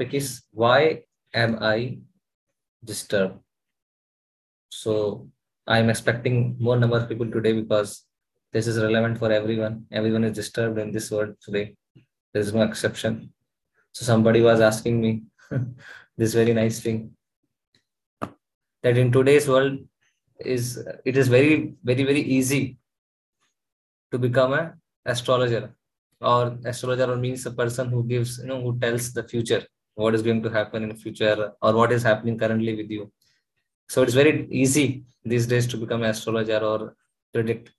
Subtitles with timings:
[0.00, 1.02] is why
[1.34, 1.98] am I
[2.84, 3.38] disturbed?
[4.70, 5.28] So
[5.66, 8.04] I'm expecting more number of people today because
[8.52, 9.86] this is relevant for everyone.
[9.92, 11.76] Everyone is disturbed in this world today.
[12.32, 13.32] There is no exception.
[13.92, 15.22] So somebody was asking me
[16.16, 17.12] this very nice thing
[18.82, 19.78] that in today's world
[20.40, 22.78] is it is very very very easy
[24.10, 24.72] to become an
[25.04, 25.74] astrologer
[26.20, 29.62] or astrologer means a person who gives you know who tells the future
[30.00, 33.12] what is going to happen in the future or what is happening currently with you.
[33.88, 36.96] So it's very easy these days to become astrologer or
[37.32, 37.72] predict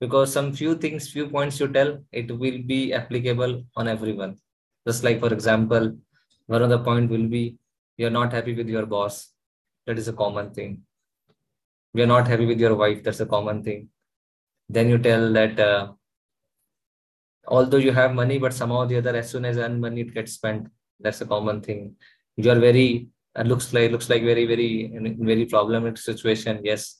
[0.00, 4.36] because some few things few points you tell it will be applicable on everyone.
[4.86, 5.96] Just like for example
[6.46, 7.56] one of the point will be
[7.96, 9.32] you're not happy with your boss.
[9.86, 10.82] That is a common thing.
[11.94, 13.02] You're not happy with your wife.
[13.02, 13.88] That's a common thing.
[14.68, 15.92] Then you tell that uh,
[17.48, 20.34] although you have money but somehow the other as soon as earn money it gets
[20.34, 20.68] spent
[21.00, 21.96] that's a common thing.
[22.36, 26.96] You are very uh, looks like looks like very very very problematic situation yes.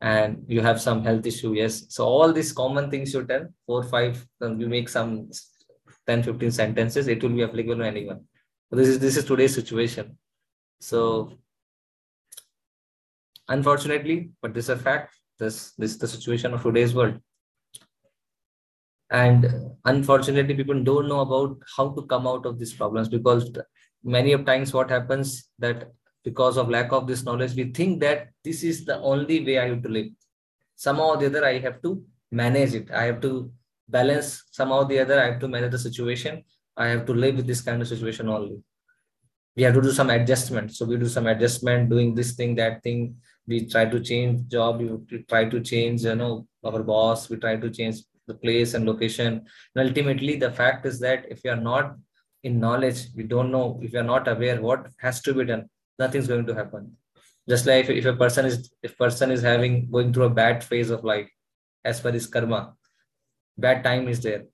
[0.00, 1.86] And you have some health issue yes.
[1.88, 5.30] So all these common things you tell four five um, you make some
[6.06, 8.24] 10 15 sentences it will be applicable to anyone.
[8.70, 10.18] So this is this is today's situation.
[10.80, 11.32] So
[13.48, 17.18] unfortunately but this is a fact this this is the situation of today's world
[19.10, 19.46] and
[19.86, 23.50] unfortunately people don't know about how to come out of these problems because
[24.04, 25.90] many of times what happens that
[26.24, 29.68] because of lack of this knowledge we think that this is the only way i
[29.68, 30.08] have to live.
[30.76, 32.90] Somehow or the other i have to manage it.
[32.90, 33.50] I have to
[33.88, 34.44] balance.
[34.50, 36.44] Somehow or the other i have to manage the situation.
[36.76, 38.58] I have to live with this kind of situation only.
[39.56, 40.72] We have to do some adjustment.
[40.74, 43.16] So we do some adjustment doing this thing that thing.
[43.46, 44.80] We try to change job.
[44.80, 47.28] We try to change you know our boss.
[47.28, 47.96] We try to change
[48.28, 49.44] the place and location.
[49.74, 51.96] And ultimately, the fact is that if you are not
[52.44, 55.68] in knowledge, we don't know, if you are not aware what has to be done,
[55.98, 56.92] nothing's going to happen.
[57.48, 60.62] Just like if, if a person is if person is having going through a bad
[60.62, 61.28] phase of life,
[61.84, 62.74] as per his karma,
[63.56, 64.44] bad time is there.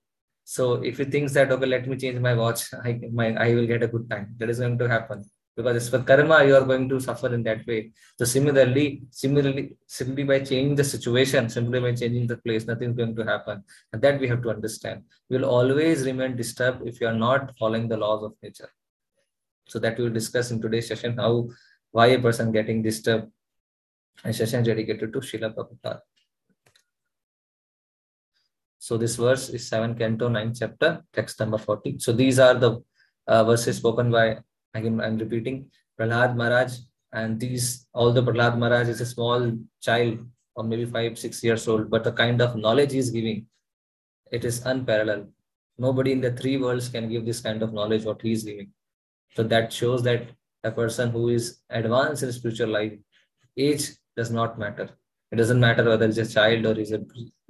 [0.45, 3.67] So if he thinks that okay, let me change my watch, I my I will
[3.67, 4.35] get a good time.
[4.37, 7.43] That is going to happen because it's for karma you are going to suffer in
[7.43, 7.91] that way.
[8.17, 12.97] So similarly similarly simply by changing the situation simply by changing the place nothing is
[12.97, 13.63] going to happen.
[13.93, 15.03] And that we have to understand.
[15.29, 18.69] We will always remain disturbed if you are not following the laws of nature.
[19.67, 21.49] So that we will discuss in today's session how
[21.91, 23.31] why a person getting disturbed.
[24.23, 26.01] A session dedicated to Srila Prabhupada.
[28.79, 31.97] So this verse is 7 Canto 9 chapter, text number 40.
[31.99, 32.83] So these are the
[33.27, 34.37] uh, verses spoken by
[34.75, 36.73] Again, I'm repeating Prahlad Maharaj,
[37.13, 40.19] and these, although Prahlad Maharaj is a small child,
[40.55, 43.47] or maybe five, six years old, but the kind of knowledge he's giving,
[44.31, 45.27] it is unparalleled.
[45.77, 48.69] Nobody in the three worlds can give this kind of knowledge what he is giving.
[49.33, 50.27] So that shows that
[50.63, 52.93] a person who is advanced in spiritual life,
[53.57, 54.89] age does not matter.
[55.31, 57.01] It doesn't matter whether he's a child or he's a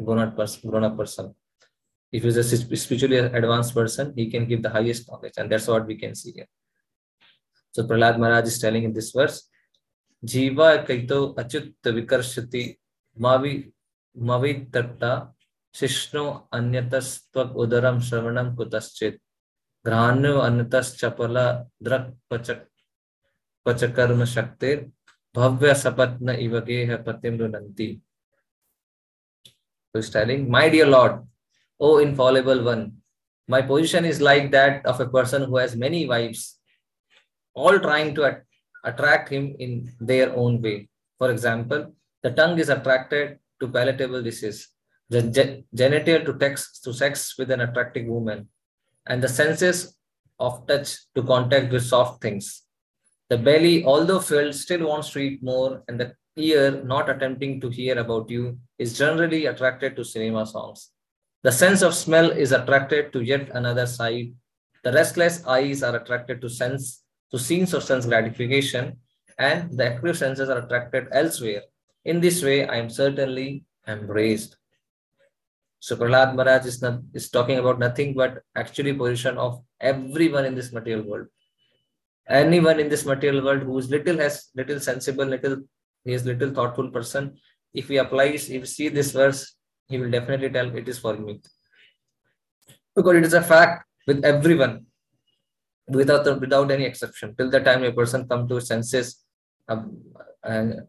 [0.04, 0.70] grown-up person.
[0.70, 1.34] Grown-up person.
[2.12, 5.86] If he's a spiritually advanced person, he can give the highest knowledge, and that's what
[5.86, 6.48] we can see here.
[7.76, 9.50] So Prahlad Maharaj is telling in this verse,
[10.26, 12.78] Jiva kaito achut vikarshati
[13.20, 13.70] mavi
[14.18, 15.32] mavi tatta
[15.76, 19.20] shishno anyatastva udaram shravanam kutaschit
[19.86, 22.62] granu anyatas chapala drak pachak
[23.68, 24.90] pachakarma shaktir
[25.36, 28.00] bhavya sapatna ivageha patim runanti.
[29.92, 31.24] So he's telling, My dear Lord,
[31.78, 32.94] O infallible one,
[33.50, 36.55] my position is like that of a person who has many wives
[37.56, 38.44] all trying to at-
[38.84, 40.90] attract him in their own way.
[41.18, 41.94] For example,
[42.24, 44.70] the tongue is attracted to palatable dishes,
[45.10, 48.50] the ge- genital to, tex- to sex with an attractive woman,
[49.08, 49.98] and the senses
[50.40, 52.64] of touch to contact with soft things.
[53.30, 57.70] The belly, although filled, still wants to eat more, and the ear, not attempting to
[57.70, 60.92] hear about you, is generally attracted to cinema songs.
[61.44, 64.34] The sense of smell is attracted to yet another side.
[64.84, 67.38] The restless eyes are attracted to sense to
[67.74, 68.98] of sense gratification,
[69.38, 71.62] and the active senses are attracted elsewhere.
[72.06, 74.58] In this way, I am certainly embraced.
[75.80, 80.56] So Prahlad Maharaj is, not, is talking about nothing but actually position of everyone in
[80.56, 81.28] this material world.
[82.28, 85.58] Anyone in this material world who is little has little sensible, little
[86.04, 87.38] he is little thoughtful person.
[87.74, 89.56] If he applies, if he see this verse,
[89.88, 91.42] he will definitely tell it is for me.
[92.96, 94.86] Because it is a fact with everyone
[95.88, 99.24] without without any exception till the time a person come to senses
[99.68, 99.98] um,
[100.44, 100.82] and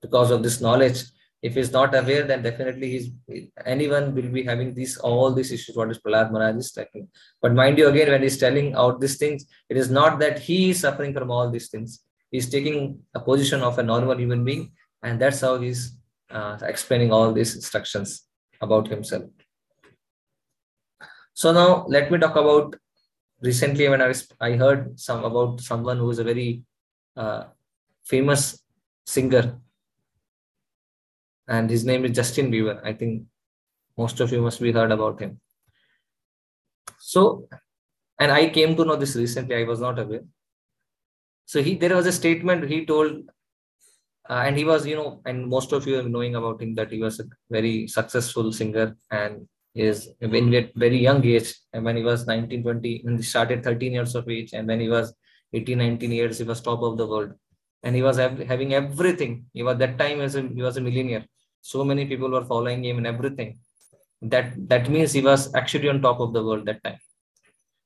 [0.00, 1.04] because of this knowledge
[1.40, 3.10] If he's not aware, then definitely he's
[3.64, 5.76] anyone will be having these all these issues.
[5.76, 7.08] What is Prahlad Maharaj is talking.
[7.40, 10.70] But mind you, again, when he's telling out these things, it is not that he
[10.70, 12.00] is suffering from all these things.
[12.32, 14.72] He's taking a position of a normal human being,
[15.02, 15.96] and that's how he's
[16.30, 18.24] uh, explaining all these instructions
[18.60, 19.30] about himself.
[21.34, 22.74] So now let me talk about
[23.40, 26.62] recently when I was I heard some about someone who is a very
[27.16, 27.44] uh,
[28.04, 28.62] famous
[29.06, 29.58] singer
[31.48, 32.80] and his name is Justin Bieber.
[32.84, 33.24] I think
[33.96, 35.40] most of you must be heard about him.
[37.00, 37.48] So,
[38.18, 39.56] and I came to know this recently.
[39.56, 40.24] I was not aware.
[41.46, 43.30] So he there was a statement he told,
[44.28, 46.92] uh, and he was you know, and most of you are knowing about him that
[46.92, 51.84] he was a very successful singer and is when we at very young age and
[51.84, 54.88] when he was 19 20 and he started 13 years of age and when he
[54.88, 55.14] was
[55.52, 57.32] 18 19 years he was top of the world.
[57.82, 59.44] And he was having everything.
[59.52, 61.24] He was that time as a, he was a millionaire.
[61.60, 63.58] So many people were following him and everything.
[64.20, 66.98] That that means he was actually on top of the world that time.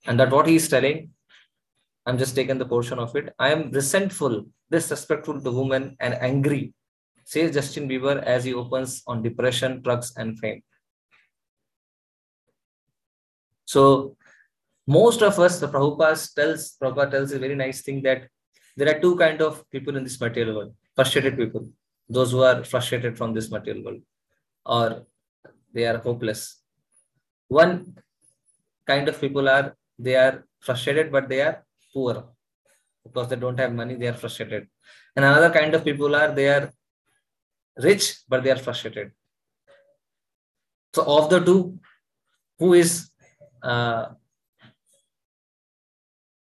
[0.06, 1.11] And that what he is telling
[2.05, 3.32] i'm just taking the portion of it.
[3.38, 6.75] I am resentful disrespectful to women and angry
[7.25, 10.62] says justin bieber as he opens on depression drugs and fame
[13.72, 13.82] so
[14.98, 18.22] most of us the prabhupada tells prabhupada tells a very nice thing that
[18.76, 21.64] there are two kind of people in this material world frustrated people
[22.16, 24.02] those who are frustrated from this material world
[24.64, 25.06] or
[25.72, 26.60] they are hopeless.
[27.48, 27.96] One
[28.86, 32.24] kind of people are they are frustrated but they are poor.
[33.04, 34.69] Because they don't have money they are frustrated.
[35.16, 36.70] And another kind of people are they are
[37.76, 39.12] rich but they are frustrated.
[40.94, 41.78] So of the two
[42.58, 43.10] who is
[43.62, 44.06] uh,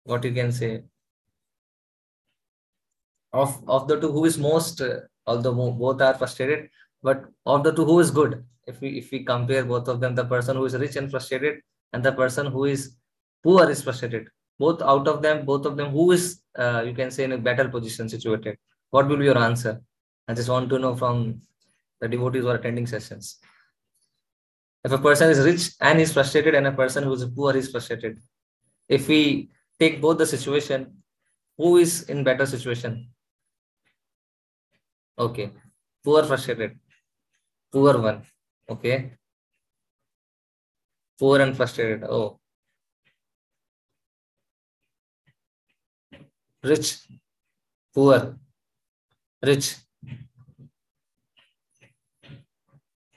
[0.04, 0.82] what you can say?
[3.32, 6.68] Of of the two who is most uh, although both are frustrated
[7.02, 8.44] but of the two who is good?
[8.66, 11.60] If we if we compare both of them the person who is rich and frustrated
[11.92, 12.96] and the person who is
[13.42, 14.28] poor is frustrated.
[14.58, 17.38] Both out of them both of them who is uh, you can say in a
[17.38, 18.58] better position situated?
[18.90, 19.80] What will be your answer?
[20.28, 21.40] I just want to know from
[22.00, 23.38] the devotees who are attending sessions
[24.84, 27.70] if a person is rich and is frustrated and a person who is poor is
[27.70, 28.18] frustrated
[28.88, 31.02] if we take both the situation
[31.56, 33.08] who is in better situation
[35.18, 35.52] Okay.
[36.04, 36.78] Poor frustrated.
[37.70, 38.22] Poor one.
[38.68, 39.12] Okay.
[41.18, 42.04] Poor and frustrated.
[42.04, 42.40] Oh.
[46.62, 47.06] Rich.
[47.94, 48.36] Poor.
[49.42, 49.76] Rich.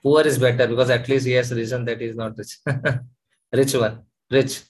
[0.05, 2.59] Poor is better because at least he has reason that he is not rich.
[3.51, 4.03] rich one.
[4.29, 4.61] Rich.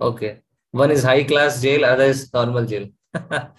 [0.00, 0.40] Okay.
[0.70, 2.88] One is high class jail, other is normal jail.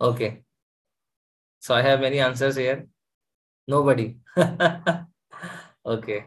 [0.00, 0.42] okay.
[1.60, 2.86] So I have many answers here.
[3.68, 4.16] Nobody.
[5.86, 6.24] okay.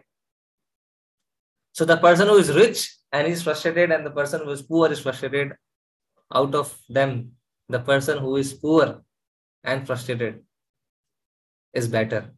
[1.72, 4.92] So the person who is rich and is frustrated and the person who is poor
[4.92, 5.54] is frustrated.
[6.32, 7.32] Out of them,
[7.68, 9.02] the person who is poor
[9.66, 10.42] and frustrated
[11.74, 12.32] is better.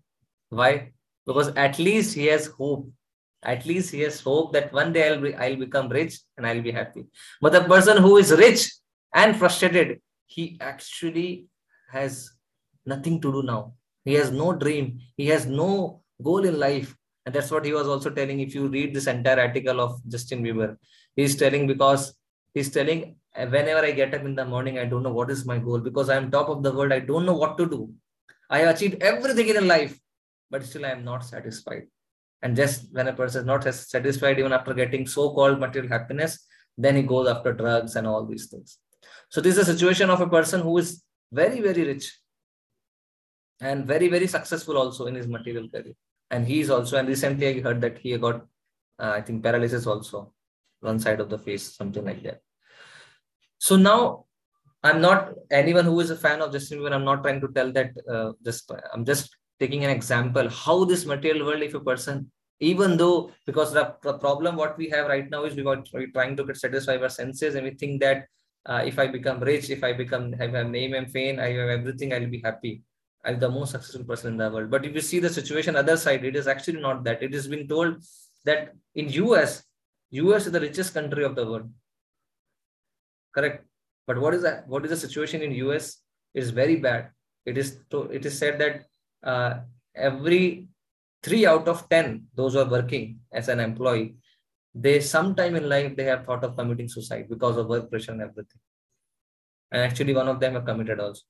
[0.49, 0.93] Why?
[1.25, 2.89] Because at least he has hope.
[3.43, 6.61] At least he has hope that one day I'll be I'll become rich and I'll
[6.61, 7.05] be happy.
[7.39, 8.71] But the person who is rich
[9.13, 10.01] and frustrated.
[10.25, 11.47] He actually
[11.89, 12.31] has
[12.85, 13.73] nothing to do now.
[14.05, 14.99] He has no dream.
[15.15, 16.95] He has no goal in life.
[17.25, 18.39] And that's what he was also telling.
[18.39, 20.77] If you read this entire article of Justin Bieber,
[21.15, 22.13] he's telling because
[22.53, 25.59] he's telling whenever I get up in the morning, I don't know what is my
[25.59, 26.91] goal because I'm top of the world.
[26.91, 27.93] I don't know what to do.
[28.49, 29.99] I have achieved everything in life,
[30.49, 31.83] but still I am not satisfied.
[32.41, 36.95] And just when a person is not satisfied, even after getting so-called material happiness, then
[36.95, 38.77] he goes after drugs and all these things.
[39.29, 42.17] So this is a situation of a person who is very, very rich
[43.59, 45.93] and very, very successful also in his material career.
[46.29, 48.45] And he is also, and recently I heard that he got,
[48.99, 50.33] uh, I think, paralysis also,
[50.79, 52.41] one side of the face, something like that.
[53.59, 54.25] So now
[54.83, 56.93] I'm not anyone who is a fan of Justin Bieber.
[56.93, 57.91] I'm not trying to tell that.
[58.09, 62.97] Uh, just I'm just taking an example how this material world, if a person, even
[62.97, 65.83] though because the, the problem what we have right now is we are
[66.13, 68.25] trying to get satisfy our senses and we think that
[68.65, 71.69] uh, if I become rich, if I become have a name and fame, I have
[71.69, 72.83] everything, I'll be happy.
[73.25, 74.69] I'm the most successful person in the world.
[74.69, 77.23] But if you see the situation other side, it is actually not that.
[77.23, 78.03] It has been told
[78.45, 79.63] that in US,
[80.11, 81.69] US is the richest country of the world.
[83.37, 83.65] Correct.
[84.07, 84.67] But what is that?
[84.67, 86.01] What is the situation in US?
[86.33, 87.11] Is very bad.
[87.45, 88.85] It is to, it is said that
[89.23, 89.61] uh,
[89.95, 90.67] every
[91.23, 94.15] three out of ten those who are working as an employee
[94.75, 98.21] they sometime in life they have thought of committing suicide because of work pressure and
[98.21, 98.61] everything
[99.71, 101.21] And actually, one of them have committed also.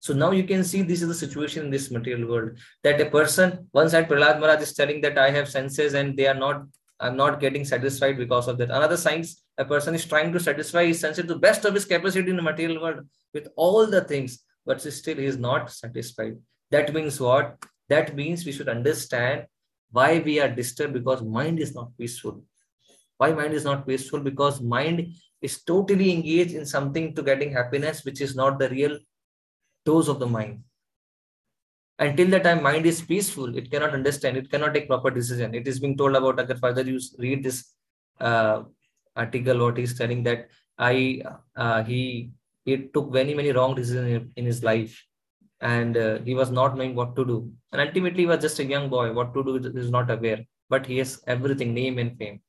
[0.00, 3.06] So now you can see this is the situation in this material world that a
[3.10, 6.64] person, one side Prahlad Maharaj is telling that I have senses and they are not,
[7.00, 8.70] I'm not getting satisfied because of that.
[8.70, 12.30] Another science, a person is trying to satisfy his senses to best of his capacity
[12.30, 16.36] in the material world with all the things, but still he is not satisfied.
[16.70, 17.56] That means what?
[17.88, 19.46] That means we should understand
[19.90, 22.42] why we are disturbed because mind is not peaceful.
[23.18, 24.20] Why mind is not peaceful?
[24.20, 28.98] Because mind is totally engaged in something to getting happiness, which is not the real
[29.84, 30.62] dose of the mind.
[31.98, 35.54] Until the time mind is peaceful, it cannot understand, it cannot take proper decision.
[35.54, 37.72] It is being told about Agar further you read this
[38.20, 38.62] uh,
[39.14, 41.22] article, what he's telling that I
[41.56, 42.32] uh, he
[42.64, 45.00] he took many many wrong decisions in, in his life,
[45.60, 47.52] and uh, he was not knowing what to do.
[47.70, 49.12] And ultimately, he was just a young boy.
[49.12, 52.40] What to do is not aware, but he has everything, name and fame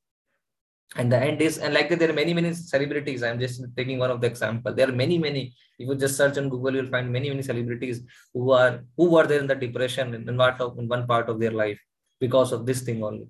[0.96, 3.24] and the end is and like there are many many celebrities.
[3.24, 4.74] I'm just taking one of the example.
[4.74, 8.02] There are many many if you just search on google you'll find many many celebrities
[8.34, 11.40] who are who were there in the depression in one, of, in one part of
[11.40, 11.80] their life
[12.20, 13.28] because of this thing only.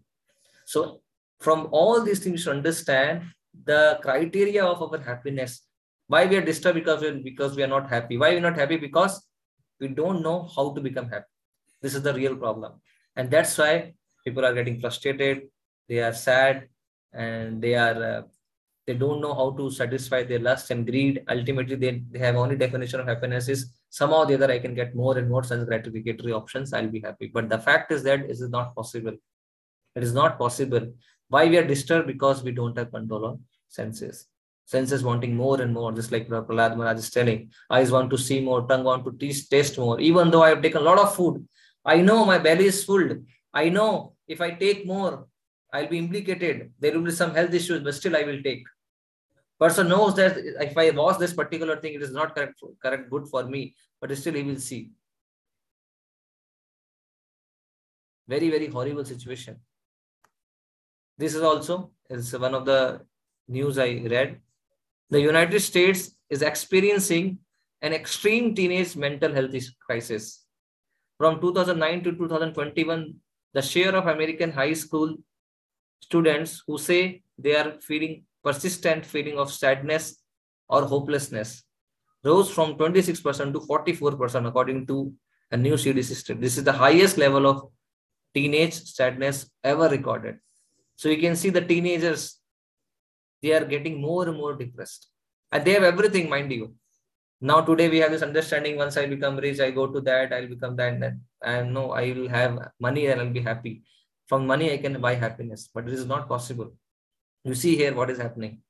[0.66, 1.02] So
[1.40, 3.24] from all these things to understand
[3.64, 5.62] the criteria of our happiness.
[6.08, 8.18] Why we are disturbed because we, because we are not happy.
[8.18, 8.78] Why we're not happy?
[8.78, 9.26] Because
[9.80, 11.26] we don't know how to become happy.
[11.82, 12.74] This is the real problem.
[13.16, 13.94] And that's why
[14.24, 15.44] people are getting frustrated.
[15.88, 16.68] They are sad
[17.16, 18.22] and they are uh,
[18.88, 21.24] they don't know how to satisfy their lust and greed.
[21.28, 24.94] Ultimately they, they have only definition of happiness is somehow the other i can get
[24.96, 27.32] more and more such gratificatory options i'll be happy.
[27.34, 29.16] But the fact is that it is not possible.
[29.96, 30.94] It is not possible.
[31.30, 32.08] Why we are disturbed?
[32.08, 34.28] Because we don't have control on senses.
[34.66, 37.52] Senses wanting more and more just like Prahlad Maharaj is telling.
[37.70, 40.00] Eyes want to see more tongue want to taste, taste more.
[40.00, 41.48] Even though i have taken a lot of food
[41.86, 43.10] i know my belly is full.
[43.54, 45.28] I know if i take more
[45.76, 46.72] I'll be implicated.
[46.80, 48.64] There will be some health issues, but still I will take.
[49.60, 53.28] Person knows that if I watch this particular thing, it is not correct, correct, good
[53.28, 54.92] for me, but still he will see.
[58.28, 59.60] Very, very horrible situation.
[61.18, 63.02] This is also is one of the
[63.48, 64.40] news I read.
[65.10, 67.40] The United States is experiencing
[67.82, 69.56] an extreme teenage mental health
[69.86, 70.46] crisis.
[71.18, 73.14] From 2009 to 2021,
[73.54, 75.16] the share of American high school
[76.00, 80.18] students who say they are feeling persistent feeling of sadness
[80.70, 81.64] or hopelessness
[82.24, 85.14] rose from 26% to 44% according to
[85.52, 86.40] a new CDC study.
[86.40, 87.70] This is the highest level of
[88.34, 90.40] teenage sadness ever recorded.
[90.96, 92.40] So you can see the teenagers,
[93.42, 95.08] they are getting more and more depressed.
[95.52, 96.74] And they have everything, mind you.
[97.42, 100.48] Now today we have this understanding, once I become rich, I go to that, I'll
[100.48, 103.84] become that, and, and no, I will have money and I'll be happy
[104.28, 106.74] from money i can buy happiness but it is not possible.
[107.44, 108.62] You see here what is happening.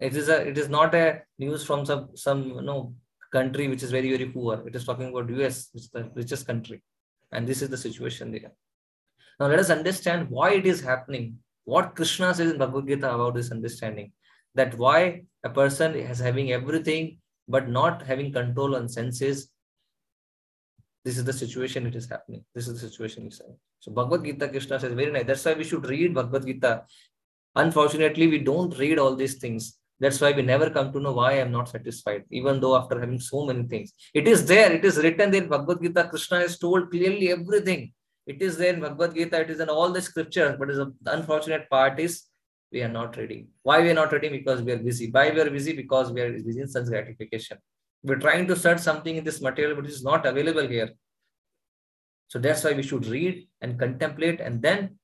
[0.00, 2.94] It is a it is not a news from some some you know
[3.32, 4.66] country which is very very poor.
[4.66, 6.82] It is talking about us which is the richest country.
[7.30, 8.52] And this is the situation there.
[9.38, 11.38] Now let us understand why it is happening.
[11.64, 14.12] What krishna says in bhagavad gita about this understanding
[14.54, 19.48] that why a person is having everything but not having control on senses
[21.04, 22.44] this is the situation it is happening.
[22.54, 23.56] This is the situation saying.
[23.80, 25.24] So Bhagavad Gita Krishna says very nice.
[25.26, 26.84] That's why we should read Bhagavad Gita.
[27.56, 29.78] Unfortunately, we don't read all these things.
[29.98, 33.20] That's why we never come to know why I'm not satisfied, even though after having
[33.20, 33.92] so many things.
[34.14, 35.46] It is there, it is written there.
[35.46, 37.92] Bhagavad Gita, Krishna has told clearly everything.
[38.26, 41.68] It is there in Bhagavad Gita, it is in all the scriptures, but the unfortunate
[41.68, 42.22] part is
[42.72, 43.48] we are not reading.
[43.62, 44.32] Why we are not reading?
[44.32, 45.10] Because we are busy.
[45.10, 45.72] Why we are busy?
[45.72, 47.58] Because we are busy in sense gratification
[48.02, 50.90] we're trying to search something in this material which is not available here.
[52.28, 54.98] So that's why we should read and contemplate and then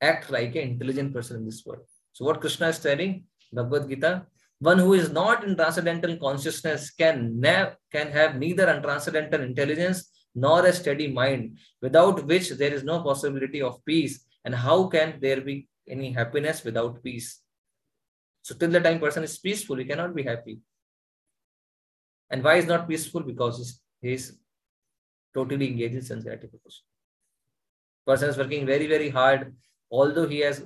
[0.00, 1.82] act like an intelligent person in this world.
[2.12, 4.26] So what Krishna is telling, Bhagavad Gita,
[4.60, 10.66] one who is not in transcendental consciousness can, never can have neither untranscendental intelligence nor
[10.66, 14.24] a steady mind, without which there is no possibility of peace.
[14.44, 17.40] And how can there be any happiness without peace?
[18.42, 20.58] So till the time person is peaceful, he cannot be happy.
[22.30, 23.22] And why is not peaceful?
[23.22, 24.36] Because he is
[25.34, 26.84] totally engaged in sense gratification.
[28.06, 29.54] Person is working very, very hard,
[29.90, 30.64] although he has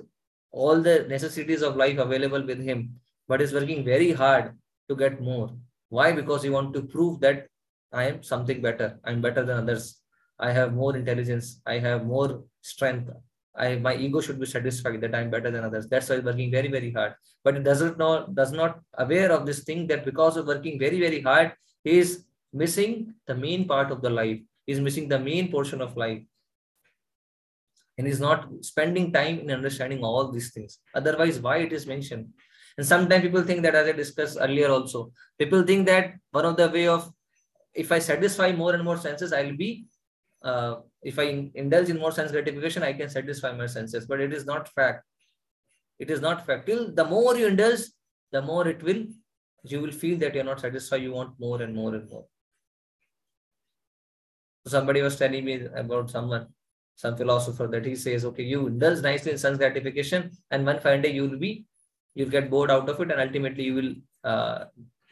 [0.50, 4.52] all the necessities of life available with him, but is working very hard
[4.88, 5.50] to get more.
[5.88, 6.12] Why?
[6.12, 7.47] Because he want to prove that
[7.92, 8.99] I am something better.
[9.04, 10.00] I'm better than others.
[10.38, 11.61] I have more intelligence.
[11.66, 13.11] I have more strength.
[13.55, 15.89] I my ego should be satisfied that I'm better than others.
[15.89, 17.15] That's why he's working very, very hard.
[17.45, 21.01] But it doesn't know does not aware of this thing that because of working very,
[21.01, 21.53] very hard,
[21.85, 24.41] he is missing the main part of the life.
[24.67, 26.23] He's missing the main portion of life.
[27.99, 30.79] And he's not spending time in understanding all these things.
[30.95, 32.29] Otherwise, why it is mentioned?
[32.79, 36.57] And sometimes people think that, as I discussed earlier also, people think that one of
[36.57, 37.13] the way of,
[37.75, 39.85] if I satisfy more and more senses, I'll be,
[40.43, 44.07] uh, if I indulge in more sense gratification, I can satisfy my senses.
[44.07, 45.05] But it is not fact.
[45.99, 46.67] It is not fact.
[46.67, 47.81] Till the more you indulge,
[48.31, 49.05] the more it will,
[49.65, 51.03] you will feel that you're not satisfied.
[51.03, 52.25] You want more and more and more.
[54.67, 56.47] Somebody was telling me about someone,
[56.95, 61.03] some philosopher, that he says, okay, you indulge nicely in sense gratification, and one fine
[61.03, 61.65] day you will be,
[62.15, 64.65] you'll get bored out of it, and ultimately you will uh,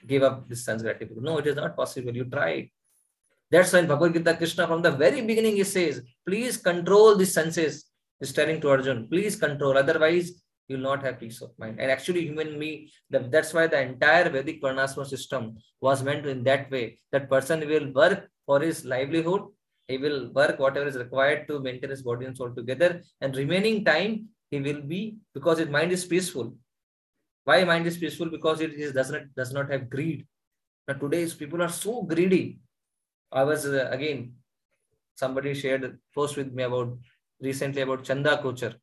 [0.07, 1.25] give up this sense gratification.
[1.25, 2.15] No, it is not possible.
[2.15, 2.71] You try.
[3.51, 7.27] That's why in Bhagavad Gita, Krishna from the very beginning he says, please control the
[7.27, 7.87] senses.
[8.21, 9.77] He's telling to Arjun, please control.
[9.77, 11.81] Otherwise, you will not have peace of mind.
[11.81, 16.71] And actually, human me, that's why the entire Vedic Varnashram system was meant in that
[16.71, 16.99] way.
[17.11, 19.43] That person will work for his livelihood.
[19.89, 23.03] He will work whatever is required to maintain his body and soul together.
[23.21, 26.55] And remaining time, he will be, because his mind is peaceful.
[27.45, 28.31] Why mind is peaceful?
[28.31, 30.25] Because it is, does, not, does not have greed.
[30.87, 32.61] Now, today's people are so greedy.
[33.33, 34.35] I was, uh, again,
[35.15, 36.99] somebody shared post with me about
[37.41, 38.75] recently about Chanda Kochhar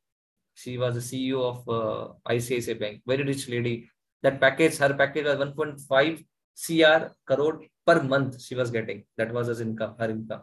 [0.62, 3.90] she was the CEO of uh, ICICI Bank, very rich lady.
[4.24, 6.26] That package, her package was 1.5
[6.64, 9.04] CR crore per month she was getting.
[9.18, 10.42] That was his income, her income.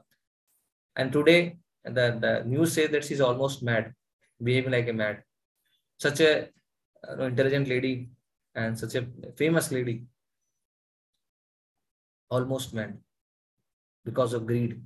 [0.94, 3.92] And today, the, the news says that she's almost mad,
[4.40, 5.24] behaving like a mad.
[5.98, 6.48] Such a
[7.08, 8.10] uh, intelligent lady
[8.54, 9.06] and such a
[9.36, 10.04] famous lady,
[12.30, 12.98] almost mad
[14.04, 14.80] because of greed.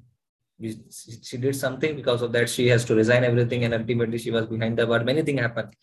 [1.23, 4.47] She did something because of that she has to resign everything and ultimately she was
[4.47, 5.05] behind the bar.
[5.05, 5.75] Many things happened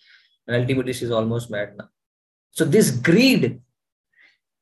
[0.48, 1.90] and ultimately she's almost mad now.
[2.52, 3.62] So this greed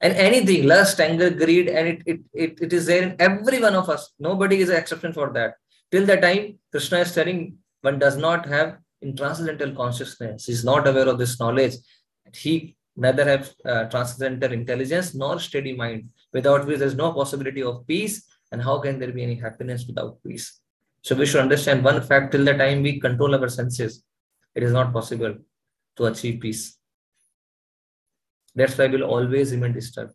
[0.01, 3.75] and anything lust anger greed and it, it, it, it is there in every one
[3.75, 4.11] of us.
[4.19, 5.55] Nobody is an exception for that.
[5.91, 10.87] Till the time krishna is telling one does not have in transcendental consciousness is not
[10.87, 11.73] aware of this knowledge
[12.33, 16.09] he neither have uh, transcendental intelligence nor steady mind.
[16.31, 19.85] Without which there is no possibility of peace and how can there be any happiness
[19.87, 20.61] without peace?
[21.01, 24.03] So we should understand one fact till the time we control our senses,
[24.55, 25.35] it is not possible
[25.97, 26.77] to achieve peace.
[28.55, 30.13] That's why we'll always remain disturbed.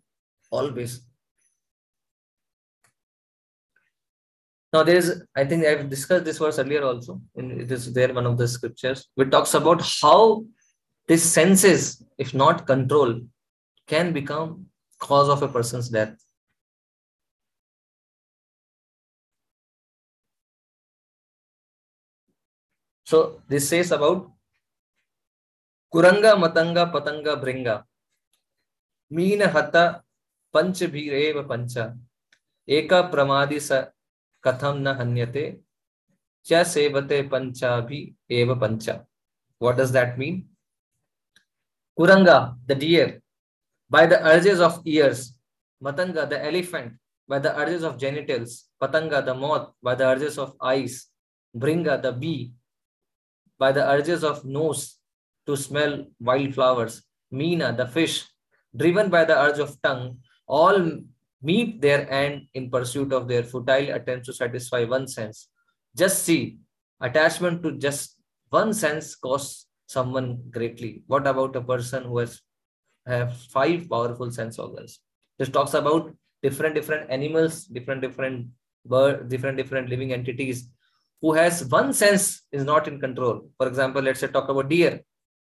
[0.51, 1.03] Always.
[4.73, 7.21] Now there is, I think I've discussed this verse earlier also.
[7.35, 10.45] In, it is there one of the scriptures, which talks about how
[11.09, 13.27] these senses, if not controlled,
[13.89, 14.67] can become
[15.01, 16.15] cause of a person's death.
[23.09, 24.29] So this says about
[25.89, 27.77] Kuranga Matanga Patanga Bringa
[29.11, 30.03] Meena Hata
[30.55, 31.97] Panch Bhireva Pancha
[32.69, 33.87] Eka Pramadi Sa
[34.45, 35.57] Katham Na Hanyate
[36.45, 39.07] Cha Sevate Pancha Bhi Eva Pancha.
[39.59, 40.45] What does that mean?
[41.99, 43.23] Kuranga, the deer,
[43.89, 45.35] by the urges of ears.
[45.83, 46.93] Matanga, the elephant,
[47.27, 48.69] by the urges of genitals.
[48.81, 51.09] Patanga, the moth, by the urges of eyes.
[51.57, 52.53] Bringa, the bee,
[53.59, 54.97] by the urges of nose
[55.47, 57.03] to smell wildflowers.
[57.33, 58.27] Meena, the fish,
[58.77, 61.01] driven by the urge of tongue, all
[61.43, 65.49] meet their end in pursuit of their futile attempts to satisfy one sense.
[65.97, 66.59] Just see,
[67.01, 68.17] attachment to just
[68.51, 71.03] one sense costs someone greatly.
[71.07, 72.41] What about a person who has
[73.07, 75.01] have five powerful sense organs?
[75.39, 78.49] This talks about different different animals, different different
[78.85, 80.71] bird, different different living entities
[81.21, 83.49] who has one sense is not in control.
[83.57, 85.01] For example, let's say talk about deer.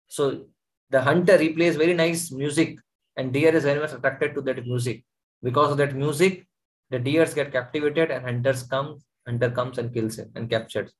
[0.08, 0.46] So
[0.90, 2.78] the hunter, he plays very nice music
[3.16, 5.04] and deer is very much attracted to that music.
[5.42, 6.46] Because of that music,
[6.90, 10.92] the deers get captivated and hunters come, hunter comes and kills him and captures.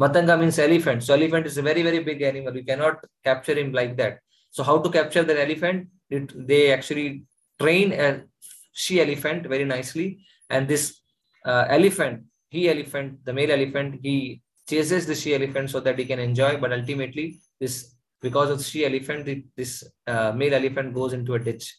[0.00, 1.02] Matanga means elephant.
[1.02, 2.54] So elephant is a very, very big animal.
[2.54, 4.20] You cannot capture him like that.
[4.50, 5.88] So how to capture the elephant?
[6.10, 7.24] It, they actually
[7.60, 8.24] train a
[8.72, 10.20] she elephant very nicely.
[10.50, 11.00] And this
[11.44, 16.04] uh, elephant he elephant, the male elephant, he chases the she elephant so that he
[16.04, 16.56] can enjoy.
[16.56, 21.76] But ultimately, this because of she elephant, this uh, male elephant goes into a ditch,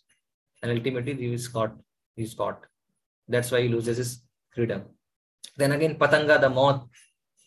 [0.61, 1.75] and ultimately he is caught.
[2.15, 2.65] He's caught.
[3.27, 4.21] That's why he loses his
[4.53, 4.83] freedom.
[5.57, 6.85] Then again, Patanga, the moth,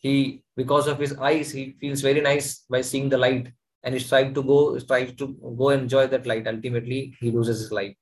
[0.03, 3.53] he because of his eyes, he feels very nice by seeing the light,
[3.83, 5.29] and he tries to go, tries to
[5.59, 6.47] go enjoy that light.
[6.47, 7.95] Ultimately, he loses his life.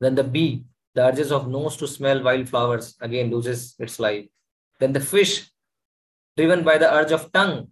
[0.00, 0.64] Then the bee,
[0.98, 4.26] the urges of nose to smell wild flowers again loses its life.
[4.80, 5.48] Then the fish,
[6.36, 7.68] driven by the urge of tongue,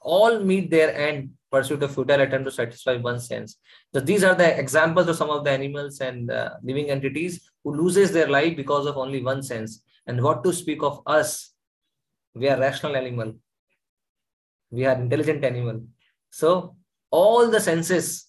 [0.00, 3.58] all meet their end, pursuit of futile attempt to satisfy one sense.
[3.92, 7.74] So these are the examples of some of the animals and uh, living entities who
[7.74, 9.82] loses their life because of only one sense.
[10.06, 11.52] And what to speak of us?
[12.34, 13.34] We are rational animal.
[14.70, 15.82] We are intelligent animal.
[16.30, 16.76] So
[17.10, 18.26] all the senses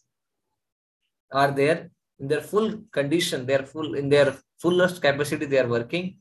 [1.32, 5.68] are there in their full condition, they are full in their fullest capacity, they are
[5.68, 6.18] working.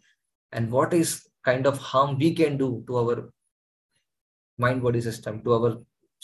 [0.50, 3.32] And what is kind of harm we can do to our
[4.58, 5.78] mind body system, to our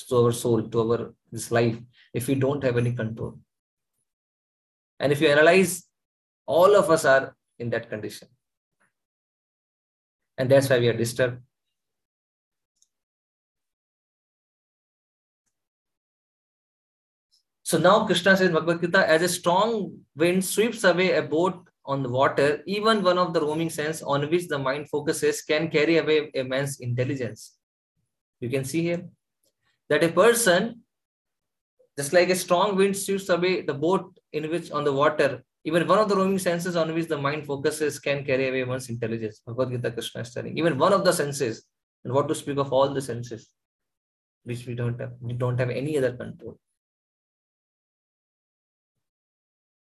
[0.09, 1.79] to our soul, to our this life,
[2.12, 3.39] if we don't have any control.
[4.99, 5.85] And if you analyze,
[6.47, 8.29] all of us are in that condition.
[10.39, 11.41] And that's why we are disturbed.
[17.66, 22.00] So now Krishna says Bhagavad Gita, as a strong wind sweeps away a boat on
[22.00, 25.98] the water, even one of the roaming sense on which the mind focuses can carry
[25.98, 27.57] away a man's intelligence.
[28.38, 29.09] You can see here
[29.88, 30.83] that a person,
[31.98, 35.88] just like a strong wind sweeps away the boat in which on the water, even
[35.88, 39.42] one of the roaming senses on which the mind focuses can carry away one's intelligence.
[39.44, 40.57] Bhagavad Gita Krishna is telling.
[40.57, 41.64] Even one of the senses,
[42.05, 43.50] and what to speak of all the senses,
[44.44, 46.61] which we don't have, we don't have any other control.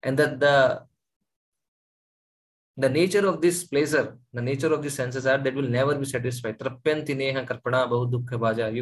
[0.03, 0.83] And that the
[2.75, 6.05] the nature of this pleasure, the nature of these senses are that will never be
[6.05, 6.55] satisfied.
[6.59, 6.65] You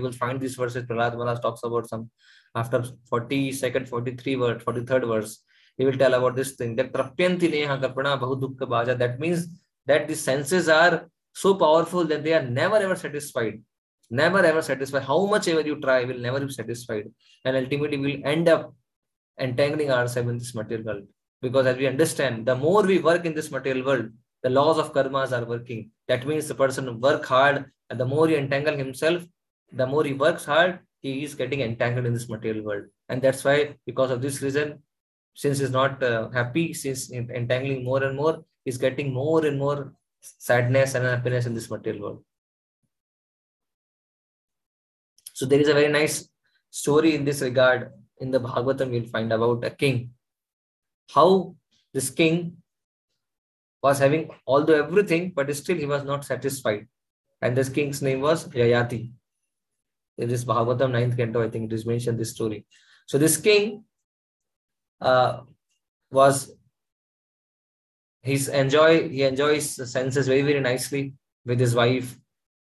[0.01, 0.85] will find these verses.
[0.85, 2.09] Prahlad Maharaj talks about some
[2.55, 5.43] after 42nd, 43 word, 43rd verse.
[5.77, 6.93] He will tell about this thing that
[8.99, 9.47] that means
[9.87, 13.61] that the senses are so powerful that they are never ever satisfied.
[14.09, 15.03] Never ever satisfied.
[15.03, 17.11] How much ever you try, will never be satisfied.
[17.43, 18.73] And ultimately will end up
[19.41, 21.07] entangling ourselves in this material world.
[21.41, 24.09] Because as we understand, the more we work in this material world,
[24.43, 25.91] the laws of karmas are working.
[26.07, 29.23] That means the person work hard, and the more he entangle himself,
[29.71, 32.85] the more he works hard, he is getting entangled in this material world.
[33.09, 34.83] And that's why, because of this reason,
[35.33, 39.93] since he's not uh, happy, since entangling more and more, he's getting more and more
[40.21, 42.23] sadness and unhappiness in this material world.
[45.33, 46.29] So there is a very nice
[46.69, 50.11] story in this regard in the Bhagavatam, we'll find about a king.
[51.13, 51.55] How
[51.93, 52.57] this king
[53.83, 56.87] was having although everything, but still he was not satisfied.
[57.41, 59.11] And this king's name was Yayati.
[60.19, 62.65] In this Bhagavatam 9th canto, I think it is mentioned this story.
[63.07, 63.83] So this king
[65.01, 65.41] uh,
[66.11, 66.53] was
[68.21, 72.15] he's enjoy he enjoys the senses very very nicely with his wife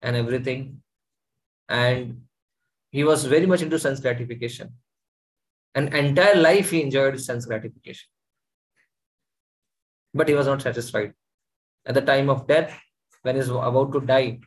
[0.01, 0.81] and everything
[1.69, 2.21] and
[2.91, 4.73] he was very much into sense gratification
[5.75, 8.07] an entire life he enjoyed sense gratification.
[10.13, 11.13] But he was not satisfied.
[11.85, 12.79] At the time of death,
[13.21, 14.39] when he was about to die,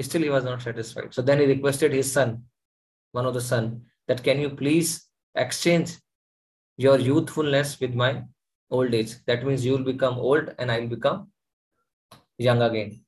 [0.00, 1.14] still he was not satisfied.
[1.14, 2.44] So then he requested his son,
[3.12, 5.96] one of the son, that can you please exchange
[6.76, 8.24] your youthfulness with my
[8.70, 9.14] old age.
[9.26, 11.30] That means you will become old and I will become
[12.36, 13.00] young again.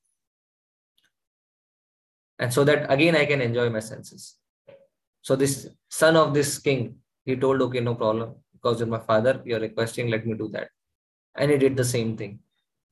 [2.39, 4.37] And so that again I can enjoy my senses.
[5.23, 6.97] So this son of this king
[7.31, 8.35] he told, okay, no problem.
[8.53, 10.69] Because you're my father, you're requesting, let me do that.
[11.37, 12.41] And he did the same thing.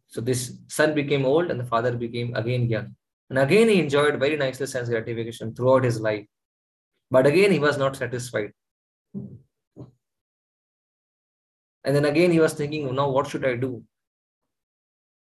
[0.06, 2.94] So this son became old and the father became again young.
[3.28, 6.26] And again, he enjoyed very nicely sense gratification throughout his life.
[7.10, 8.52] But again, he was not satisfied.
[11.84, 13.82] And then again, he was thinking, now what should I do?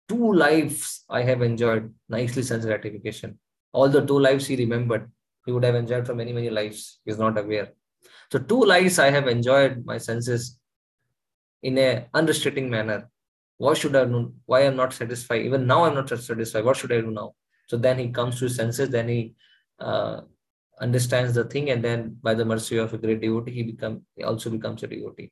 [0.07, 3.37] Two lives I have enjoyed nicely sense gratification.
[3.73, 5.11] All the two lives he remembered,
[5.45, 6.99] he would have enjoyed for many, many lives.
[7.05, 7.73] He's not aware.
[8.31, 10.59] So two lives I have enjoyed my senses
[11.63, 13.09] in a unrestricting manner.
[13.57, 14.33] What should I do?
[14.45, 15.41] Why I'm not satisfied?
[15.41, 16.63] Even now I'm not satisfied.
[16.63, 17.33] What should I do now?
[17.67, 18.89] So then he comes to his senses.
[18.89, 19.35] Then he
[19.79, 20.21] uh,
[20.79, 24.23] understands the thing, and then by the mercy of a great devotee, he become he
[24.23, 25.31] also becomes a devotee.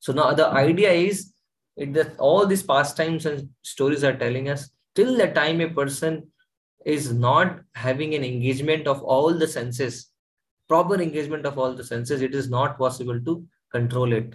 [0.00, 1.32] So now the idea is
[1.76, 6.30] that all these pastimes and stories are telling us till the time a person
[6.84, 10.10] is not having an engagement of all the senses
[10.68, 14.34] proper engagement of all the senses, it is not possible to control it.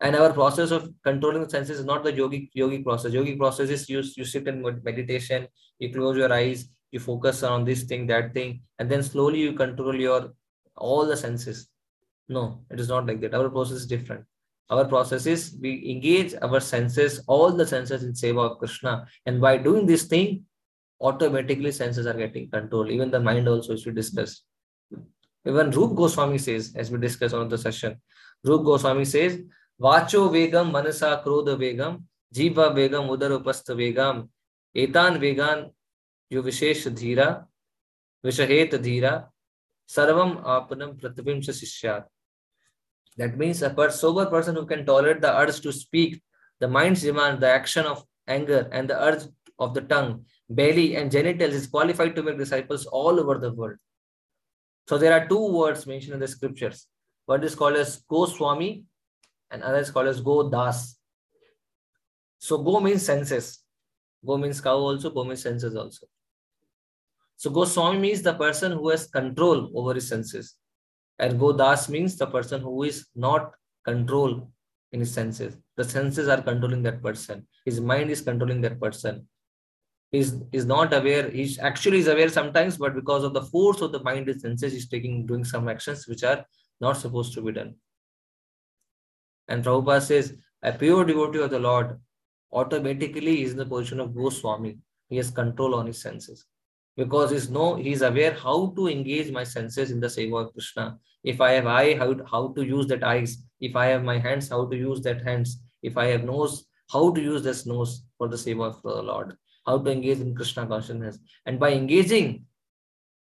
[0.00, 3.12] And our process of controlling the senses is not the yogic yogic process.
[3.12, 5.46] Yogic process is you, you sit in meditation,
[5.78, 9.52] you close your eyes, you focus on this thing, that thing, and then slowly you
[9.52, 10.34] control your
[10.76, 11.68] all the senses.
[12.28, 13.34] No, it is not like that.
[13.34, 14.24] Our process is different.
[14.70, 19.06] Our process is we engage our senses, all the senses in seva of Krishna.
[19.26, 20.44] And by doing this thing,
[21.00, 22.90] automatically senses are getting controlled.
[22.90, 24.44] Even the mind also, as we discussed.
[25.46, 28.00] Even Rup Goswami says, as we discussed on the session,
[28.44, 29.40] Rup Goswami says,
[29.80, 34.28] Vacho vegam manasa krodha vegam, jiva vegam udarupastha vegam,
[34.74, 35.70] etan vegan
[36.30, 37.44] yo vishesh dhira,
[38.24, 39.26] vishahet dhira,
[39.88, 42.04] sarvam apanam pratvim sishyat.
[43.16, 46.22] That means a sober person who can tolerate the urge to speak,
[46.58, 49.24] the mind's demand, the action of anger, and the urge
[49.58, 53.76] of the tongue, belly, and genitals is qualified to make disciples all over the world.
[54.88, 56.86] So there are two words mentioned in the scriptures.
[57.26, 58.84] One is called as Goswami
[59.50, 60.96] and other is called as Go Das.
[62.38, 63.60] So Go means senses.
[64.26, 66.06] Go means cow also, Go means senses also.
[67.36, 70.56] So Goswami means the person who has control over his senses.
[71.18, 73.52] And Go Das means the person who is not
[73.84, 74.50] control
[74.92, 75.56] in his senses.
[75.76, 77.46] The senses are controlling that person.
[77.64, 79.26] His mind is controlling that person.
[80.14, 81.28] He's, is not aware.
[81.28, 84.72] He actually is aware sometimes, but because of the force of the mind and senses,
[84.72, 86.46] he's taking doing some actions which are
[86.80, 87.74] not supposed to be done.
[89.48, 91.98] And Prabhupada says, a pure devotee of the Lord
[92.52, 94.78] automatically is in the position of Goswami.
[95.08, 96.46] He has control on his senses
[96.96, 100.98] because he's no he's aware how to engage my senses in the seva of krishna
[101.24, 104.48] if i have eye how, how to use that eyes if i have my hands
[104.48, 108.28] how to use that hands if i have nose how to use this nose for
[108.28, 112.44] the seva of the lord how to engage in krishna consciousness and by engaging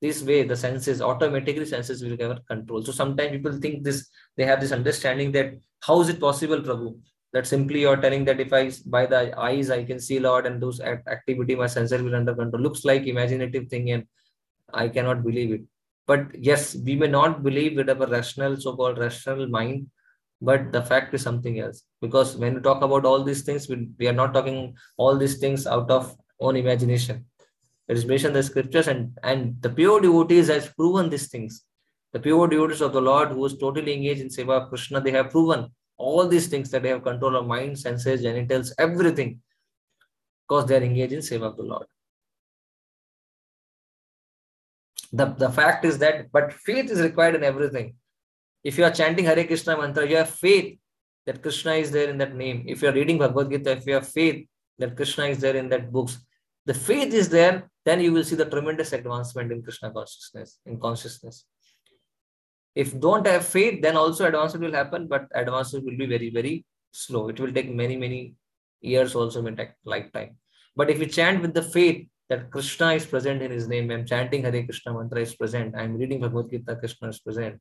[0.01, 4.45] this way the senses automatically senses will get control so sometimes people think this they
[4.45, 5.55] have this understanding that
[5.87, 6.95] how is it possible prabhu
[7.33, 10.61] that simply you're telling that if I by the eyes I can see lot and
[10.61, 14.05] those activity my sensor will under control looks like imaginative thing and
[14.75, 15.63] I cannot believe it.
[16.07, 19.89] But yes, we may not believe with our rational so-called rational mind,
[20.41, 21.83] but the fact is something else.
[22.01, 25.39] Because when we talk about all these things, we, we are not talking all these
[25.39, 27.25] things out of own imagination.
[27.89, 31.65] It is mentioned in the scriptures and, and the pure devotees has proven these things.
[32.13, 35.31] The pure devotees of the Lord who is totally engaged in Seva Krishna, they have
[35.31, 39.41] proven all these things that they have control of mind, senses, genitals, everything,
[40.49, 41.87] because they are engaged in seva of the Lord.
[45.13, 47.95] The, the fact is that, but faith is required in everything.
[48.65, 50.79] If you are chanting Hare Krishna mantra, you have faith
[51.27, 52.65] that Krishna is there in that name.
[52.67, 54.47] If you are reading Bhagavad Gita, if you have faith
[54.79, 56.19] that Krishna is there in that books,
[56.67, 60.79] the faith is there, then you will see the tremendous advancement in Krishna consciousness, in
[60.79, 61.47] consciousness.
[62.75, 66.65] If don't have faith, then also advancement will happen, but advancement will be very, very
[66.93, 67.29] slow.
[67.29, 68.35] It will take many, many
[68.81, 70.37] years also in lifetime.
[70.77, 74.07] But if we chant with the faith that Krishna is present in his name, I'm
[74.07, 77.61] chanting Hare Krishna mantra is present, I'm reading Bhagavad Gita, Krishna is present,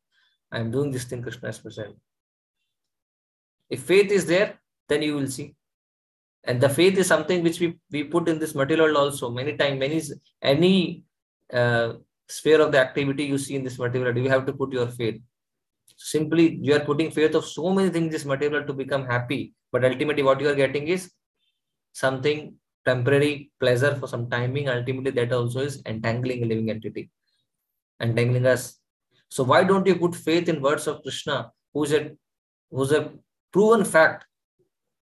[0.52, 1.96] I'm doing this thing, Krishna is present.
[3.70, 5.56] If faith is there, then you will see.
[6.46, 9.30] And the faith is something which we, we put in this material also.
[9.30, 10.02] Many times, many
[10.42, 11.04] any
[11.54, 11.94] uh,
[12.28, 14.88] sphere of the activity you see in this material, do you have to put your
[14.88, 15.22] faith.
[15.98, 19.54] Simply, you are putting faith of so many things in this material to become happy.
[19.72, 21.12] But ultimately, what you are getting is
[21.92, 24.70] something temporary pleasure for some timing.
[24.70, 27.10] Ultimately, that also is entangling a living entity,
[28.00, 28.80] entangling us.
[29.30, 32.12] So why don't you put faith in words of Krishna, who's a
[32.72, 33.12] who's a
[33.52, 34.26] proven fact?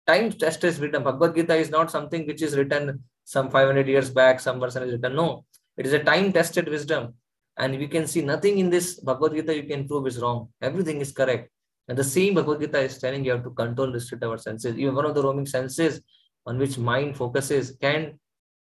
[0.09, 1.03] Time tested written.
[1.05, 4.93] Bhagavad Gita is not something which is written some 500 years back, some person is
[4.93, 5.15] written.
[5.15, 5.45] No,
[5.77, 7.15] it is a time-tested wisdom.
[7.59, 10.49] And we can see nothing in this Bhagavad Gita you can prove is wrong.
[10.63, 11.51] Everything is correct.
[11.89, 14.79] And the same Bhagavad Gita is telling you have to control, restrict our senses.
[14.79, 16.01] Even one of the roaming senses
[16.47, 18.19] on which mind focuses can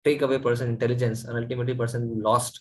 [0.04, 2.60] take away person intelligence and ultimately person lost.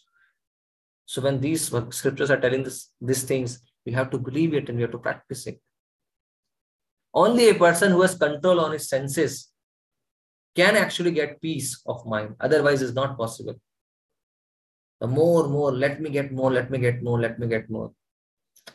[1.06, 4.76] So when these scriptures are telling this, these things, we have to believe it and
[4.76, 5.60] we have to practice it.
[7.12, 9.50] Only a person who has control on his senses
[10.54, 12.36] can actually get peace of mind.
[12.40, 13.54] Otherwise, it's not possible.
[15.00, 17.92] The more, more, let me get more, let me get more, let me get more.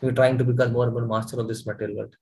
[0.02, 2.16] We're trying to become more and more master of this material world.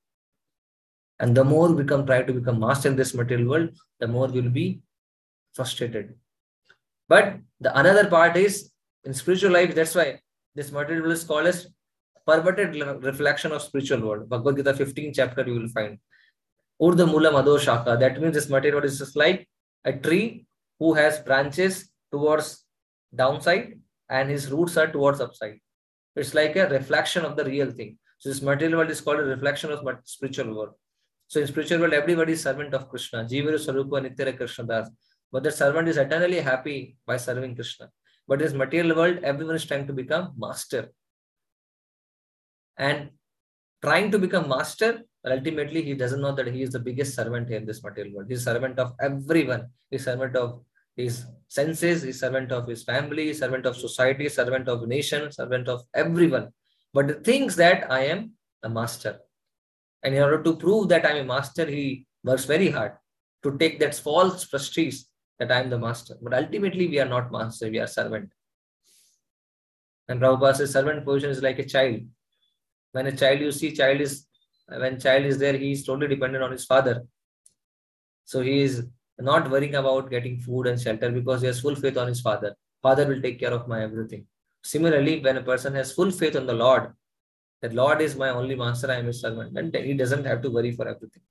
[1.20, 4.28] And the more we become try to become master in this material world, the more
[4.28, 4.82] we'll be
[5.54, 6.16] frustrated.
[7.08, 8.72] But the another part is
[9.06, 10.20] in spiritual life, that's why
[10.56, 11.68] this material world is called as
[12.26, 14.30] perverted reflection of spiritual world.
[14.30, 15.98] Bhagavad Gita 15 chapter you will find.
[16.82, 17.98] Urdha Mula Madho Shaka.
[18.00, 19.48] That means this material world is just like
[19.86, 20.46] a tree
[20.80, 22.66] who has branches towards
[23.14, 25.60] downside and his roots are towards upside.
[26.16, 27.98] It's like a reflection of the real thing.
[28.20, 30.74] So this material world is called a reflection of spiritual world.
[31.28, 33.26] So in spiritual world, everybody is servant of Krishna.
[33.26, 34.90] Jivaru Sarupa Nityara Krishna Das.
[35.32, 37.90] But the servant is eternally happy by serving Krishna.
[38.28, 40.92] But in this material world, everyone is trying to become master.
[42.78, 43.10] And
[43.82, 47.50] trying to become master, but ultimately he doesn't know that he is the biggest servant
[47.50, 48.30] in this material world.
[48.30, 49.68] He's servant of everyone.
[49.92, 50.62] He's servant of
[50.96, 55.82] his senses, he's servant of his family, servant of society, servant of nation, servant of
[55.94, 56.50] everyone.
[56.94, 58.32] But he thinks that I am
[58.62, 59.20] a master.
[60.04, 62.94] And in order to prove that I'm a master, he works very hard
[63.44, 65.02] to take that false prestige
[65.40, 66.16] that I'm the master.
[66.22, 68.30] But ultimately, we are not master, we are servant.
[70.08, 72.02] And Prabhupada says servant position is like a child.
[72.94, 74.26] When a child, you see, child is
[74.68, 77.04] when child is there, he is totally dependent on his father.
[78.26, 78.88] So he is
[79.20, 82.56] not worrying about getting food and shelter because he has full faith on his father.
[82.82, 84.26] Father will take care of my everything.
[84.64, 86.94] Similarly, when a person has full faith on the Lord,
[87.62, 90.50] that Lord is my only master, I am his servant, then he doesn't have to
[90.50, 91.24] worry for everything.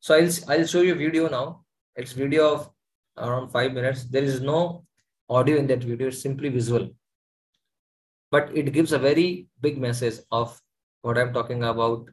[0.00, 1.64] So I'll, I'll show you a video now.
[1.96, 2.70] It's video of
[3.16, 4.04] around five minutes.
[4.04, 4.83] There is no
[5.28, 6.90] audio in that video, it's simply visual.
[8.30, 10.60] But it gives a very big message of
[11.02, 12.08] what I'm talking about,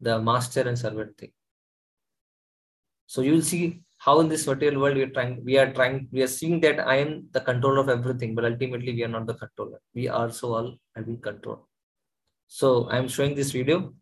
[0.00, 1.32] the master and servant thing.
[3.06, 6.22] So you'll see how in this material world we are trying, we are trying, we
[6.22, 9.34] are seeing that I am the controller of everything, but ultimately we are not the
[9.34, 9.80] controller.
[9.94, 11.66] We are so all having control.
[12.48, 13.94] So I'm showing this video.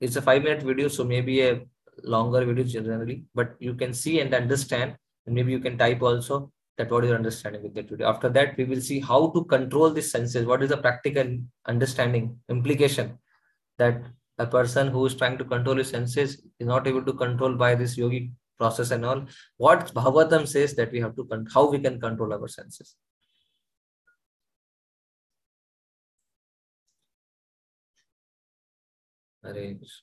[0.00, 1.62] It's a five minute video, so maybe a
[2.04, 6.52] longer video generally, but you can see and understand, and maybe you can type also
[6.78, 8.08] that what is your understanding with that video.
[8.08, 10.44] After that, we will see how to control the senses.
[10.44, 13.18] What is the practical understanding implication
[13.78, 14.02] that
[14.38, 17.74] a person who is trying to control his senses is not able to control by
[17.74, 19.24] this yogic process and all.
[19.56, 22.96] What Bhagavatam says that we have to, how we can control our senses.
[29.44, 30.02] Arrange.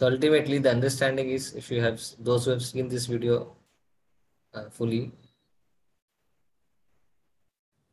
[0.00, 3.54] So ultimately, the understanding is if you have those who have seen this video
[4.54, 5.12] uh, fully,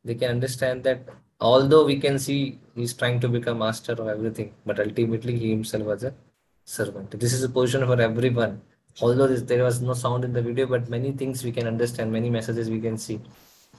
[0.02, 1.06] they can understand that
[1.38, 5.82] although we can see he's trying to become master of everything, but ultimately he himself
[5.82, 6.14] was a
[6.64, 7.10] servant.
[7.20, 8.62] This is a position for everyone.
[9.02, 12.10] Although this, there was no sound in the video, but many things we can understand,
[12.10, 13.20] many messages we can see.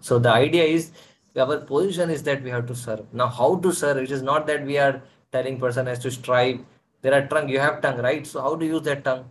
[0.01, 0.91] So the idea is
[1.35, 3.11] our position is that we have to serve.
[3.11, 3.97] Now, how to serve?
[3.97, 5.01] It is not that we are
[5.31, 6.59] telling person has to strive.
[7.01, 8.25] There are tongue, you have tongue, right?
[8.27, 9.25] So how to use that tongue?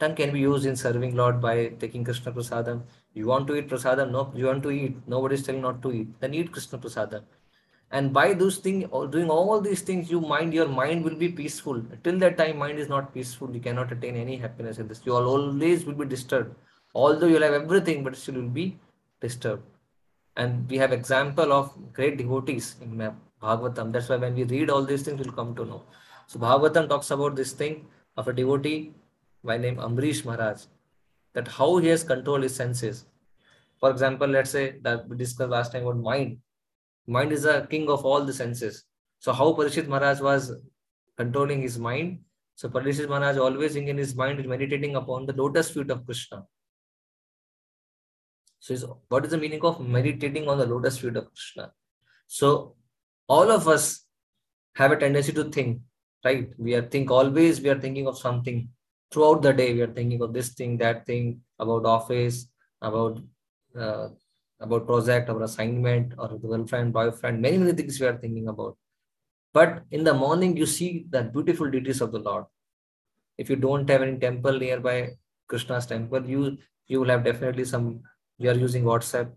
[0.00, 2.82] Tongue can be used in serving Lord by taking Krishna Prasadam.
[3.12, 4.10] You want to eat Prasadam?
[4.10, 4.96] No, you want to eat.
[5.06, 6.08] Nobody is telling not to eat.
[6.20, 7.22] Then eat Krishna Prasadam.
[7.92, 11.28] And by those things, or doing all these things, you mind your mind will be
[11.28, 11.80] peaceful.
[12.02, 13.54] Till that time, mind is not peaceful.
[13.54, 15.02] You cannot attain any happiness in this.
[15.04, 16.56] You always will be disturbed.
[16.94, 18.78] Although you'll have everything, but still will be
[19.20, 19.62] disturbed.
[20.36, 22.98] And we have example of great devotees in
[23.40, 23.92] Bhagavatam.
[23.92, 25.82] That's why when we read all these things, we'll come to know.
[26.26, 28.92] So Bhagavatam talks about this thing of a devotee
[29.42, 30.62] by name Ambrish Maharaj,
[31.34, 33.04] that how he has controlled his senses.
[33.78, 36.38] For example, let's say that we discussed last time about mind.
[37.06, 38.84] Mind is a king of all the senses.
[39.18, 40.52] So how Parishit Maharaj was
[41.16, 42.20] controlling his mind.
[42.54, 46.44] So Parishit Maharaj always in his mind is meditating upon the lotus feet of Krishna.
[48.60, 51.72] So what is the meaning of meditating on the lotus feet of Krishna?
[52.26, 52.76] So
[53.28, 54.06] all of us
[54.76, 55.80] have a tendency to think,
[56.24, 56.48] right?
[56.58, 58.68] We are think always we are thinking of something
[59.10, 59.74] throughout the day.
[59.74, 62.48] We are thinking of this thing, that thing, about office,
[62.80, 63.20] about
[63.78, 64.08] uh,
[64.60, 68.76] about project, about assignment, or girlfriend, boyfriend, many, many things we are thinking about.
[69.52, 72.44] But in the morning, you see the beautiful deities of the Lord.
[73.36, 75.10] If you don't have any temple nearby
[75.48, 78.00] Krishna's temple, you you will have definitely some.
[78.38, 79.30] We are using WhatsApp,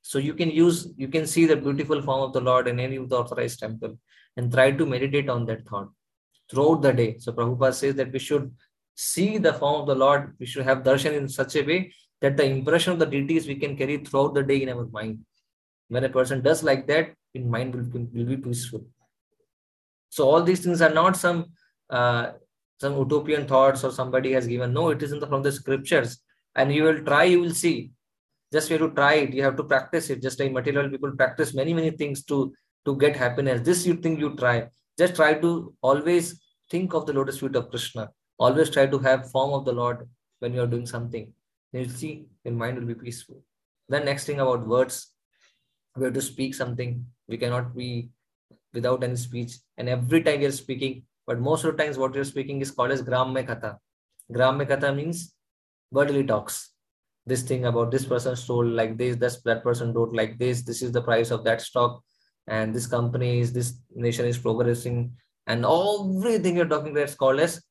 [0.00, 2.96] so you can use you can see the beautiful form of the Lord in any
[2.96, 3.98] of the authorized temple
[4.36, 5.90] and try to meditate on that thought
[6.50, 7.16] throughout the day.
[7.18, 8.50] So Prabhupada says that we should
[8.94, 10.34] see the form of the Lord.
[10.38, 13.54] We should have darshan in such a way that the impression of the deities we
[13.56, 15.20] can carry throughout the day in our mind.
[15.88, 18.84] When a person does like that, in mind will, will be peaceful.
[20.10, 21.46] So all these things are not some
[21.90, 22.32] uh,
[22.80, 24.72] some utopian thoughts or somebody has given.
[24.72, 26.18] No, it is in the, from the scriptures.
[26.54, 27.90] And you will try, you will see.
[28.52, 29.34] Just you have to try it.
[29.34, 30.22] You have to practice it.
[30.22, 33.62] Just like material people practice many, many things to, to get happiness.
[33.62, 34.68] This you think you try.
[34.98, 36.40] Just try to always
[36.70, 38.10] think of the lotus feet of Krishna.
[38.38, 40.08] Always try to have form of the Lord
[40.40, 41.32] when you are doing something
[41.72, 43.42] you'll see your mind will be peaceful.
[43.88, 45.12] Then next thing about words,
[45.96, 47.04] we have to speak something.
[47.26, 48.10] We cannot be
[48.72, 49.52] without any speech.
[49.76, 52.90] And every time you're speaking, but most of the times what you're speaking is called
[52.90, 53.76] as Gramya Katha.
[54.32, 55.34] Gramya Katha means
[55.90, 56.70] worldly talks.
[57.26, 60.80] This thing about this person stole like this, this that person wrote like this, this
[60.80, 62.02] is the price of that stock,
[62.48, 65.12] and this company is this nation is progressing,
[65.46, 67.62] and everything you're talking about is called as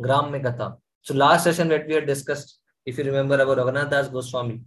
[0.00, 0.76] Gramya Katha.
[1.02, 4.60] So last session that we had discussed if you remember about Raghunath Das Goswami.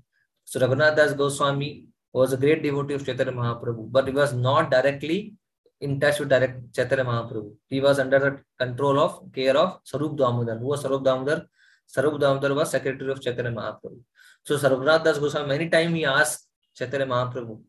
[0.43, 4.71] So Raghunath Das Goswami was a great devotee of Chaitanya Mahaprabhu, but he was not
[4.71, 5.35] directly
[5.81, 7.51] in touch with direct Chaitanya Mahaprabhu.
[7.67, 10.57] He was under the control of, care of Swarup Damodar.
[10.57, 11.47] Who was Swarup Damodar?
[11.85, 13.99] Swarup Damodar was secretary of Chaitanya Mahaprabhu.
[14.43, 17.59] So Raghunath Das Goswami, many times he asked Chaitanya Mahaprabhu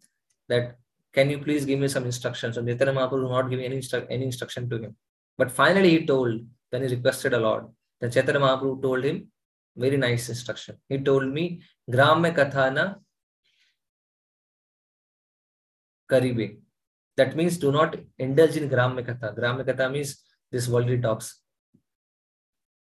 [0.49, 0.77] that,
[1.13, 2.57] can you please give me some instructions?
[2.57, 4.97] And Chaitanya Mahaprabhu not giving any, instru any instruction to him.
[5.37, 6.41] But finally he told,
[6.71, 7.69] when he requested a lot,
[8.01, 9.29] then Chaitanya Mahaprabhu told him,
[9.77, 10.77] very nice instruction.
[10.89, 12.97] He told me, Gramya Kathana
[16.11, 16.59] Karibe.
[17.17, 19.37] That means do not indulge in Gramya Katha.
[19.39, 21.41] Gramya Katha means this worldly talks.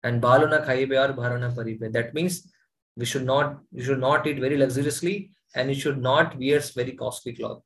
[0.04, 1.92] And Baluna Khaibe or Bharana Paribe.
[1.92, 2.52] That means
[2.96, 6.94] we should not you should not eat very luxuriously and you should not wear very
[6.94, 7.62] costly clothes.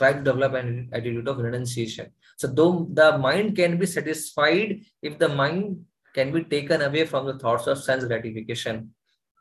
[0.00, 2.06] Try to develop an attitude of renunciation.
[2.38, 5.84] So though the mind can be satisfied if the mind
[6.14, 8.94] can be taken away from the thoughts of sense gratification.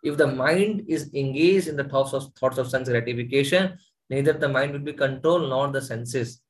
[0.04, 3.78] If the mind is engaged in the thoughts of thoughts of sense gratification,
[4.10, 6.42] neither the mind will be controlled nor the senses.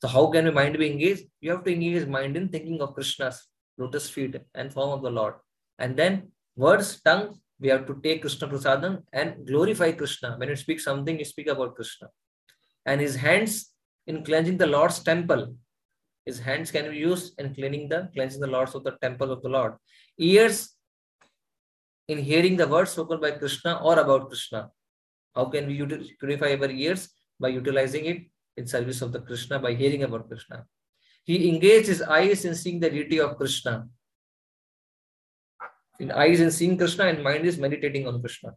[0.00, 1.26] So how can the mind be engaged?
[1.40, 3.46] You have to engage mind in thinking of Krishna's
[3.78, 5.34] lotus feet and form of the Lord.
[5.78, 10.34] And then words, tongue, we have to take Krishna Prasadam and glorify Krishna.
[10.36, 12.08] When you speak something, you speak about Krishna.
[12.84, 13.72] And his hands
[14.06, 15.56] in cleansing the Lord's temple.
[16.26, 19.42] His hands can be used in cleaning the cleansing the lords of the temple of
[19.42, 19.74] the Lord.
[20.18, 20.74] Ears
[22.08, 24.70] in hearing the words spoken by Krishna or about Krishna.
[25.34, 25.76] How can we
[26.20, 27.08] purify our ears?
[27.40, 28.22] By utilizing it
[28.56, 30.64] in service of the Krishna, by hearing about Krishna.
[31.24, 33.88] He engaged his eyes in seeing the deity of Krishna.
[35.98, 38.54] In eyes in seeing Krishna and mind is meditating on Krishna.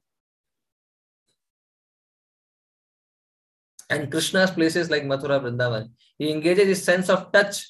[3.90, 5.90] And Krishna's places like Mathura, Vrindavan.
[6.18, 7.68] He engages his sense of touch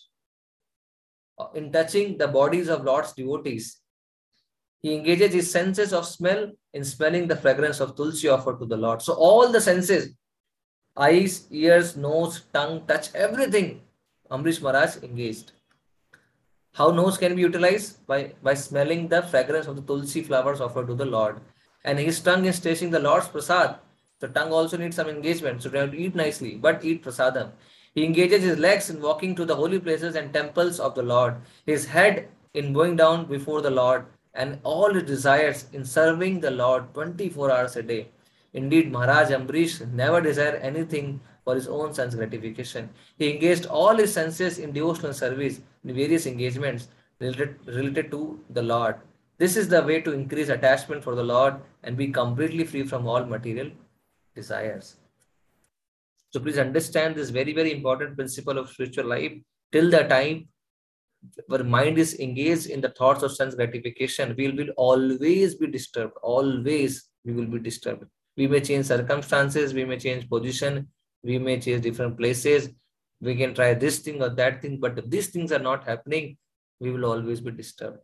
[1.53, 3.77] in touching the bodies of Lord's devotees.
[4.81, 8.77] He engages his senses of smell in smelling the fragrance of tulsi offered to the
[8.77, 9.01] Lord.
[9.01, 10.15] So all the senses,
[10.95, 13.81] eyes, ears, nose, tongue, touch, everything,
[14.29, 15.51] Ambrish Maharaj engaged.
[16.73, 18.05] How nose can be utilized?
[18.05, 21.39] By, by smelling the fragrance of the tulsi flowers offered to the Lord.
[21.83, 23.79] And his tongue is tasting the Lord's prasad.
[24.25, 25.61] The tongue also needs some engagement.
[25.61, 27.51] So to eat nicely, but eat prasadam.
[27.93, 31.35] He engages his legs in walking to the holy places and temples of the Lord,
[31.67, 36.49] his head in going down before the Lord, and all his desires in serving the
[36.49, 38.07] Lord 24 hours a day.
[38.53, 42.89] Indeed, Maharaj Ambrish never desired anything for his own sense gratification.
[43.19, 46.87] He engaged all his senses in devotional service in various engagements
[47.19, 48.95] related, related to the Lord.
[49.37, 53.05] This is the way to increase attachment for the Lord and be completely free from
[53.05, 53.69] all material
[54.35, 54.97] desires.
[56.31, 59.33] So please understand this very, very important principle of spiritual life.
[59.71, 60.49] Till the time
[61.51, 66.13] our mind is engaged in the thoughts of sense gratification, we will always be disturbed.
[66.21, 68.05] Always we will be disturbed.
[68.37, 70.89] We may change circumstances, we may change position,
[71.23, 72.69] we may change different places.
[73.21, 76.37] We can try this thing or that thing, but if these things are not happening,
[76.79, 77.99] we will always be disturbed.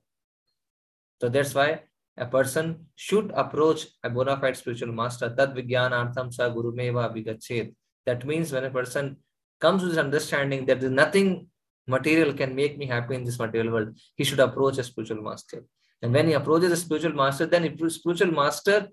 [1.20, 1.82] So that's why
[2.22, 5.28] a person should approach a bona fide spiritual master.
[5.36, 7.74] Tad vijnanartham sa gurumeva vigachet.
[8.06, 9.18] That means when a person
[9.60, 11.48] comes to this understanding that there's nothing
[11.88, 15.64] material can make me happy in this material world, he should approach a spiritual master.
[16.02, 18.88] And when he approaches a spiritual master, then a spiritual master,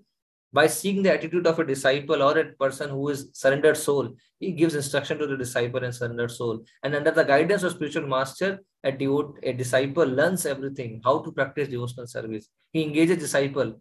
[0.51, 4.51] by seeing the attitude of a disciple or a person who is surrendered soul, he
[4.51, 6.63] gives instruction to the disciple and surrendered soul.
[6.83, 11.31] And under the guidance of spiritual master, a devote, a disciple learns everything, how to
[11.31, 12.49] practice devotional service.
[12.71, 13.79] He engages disciple.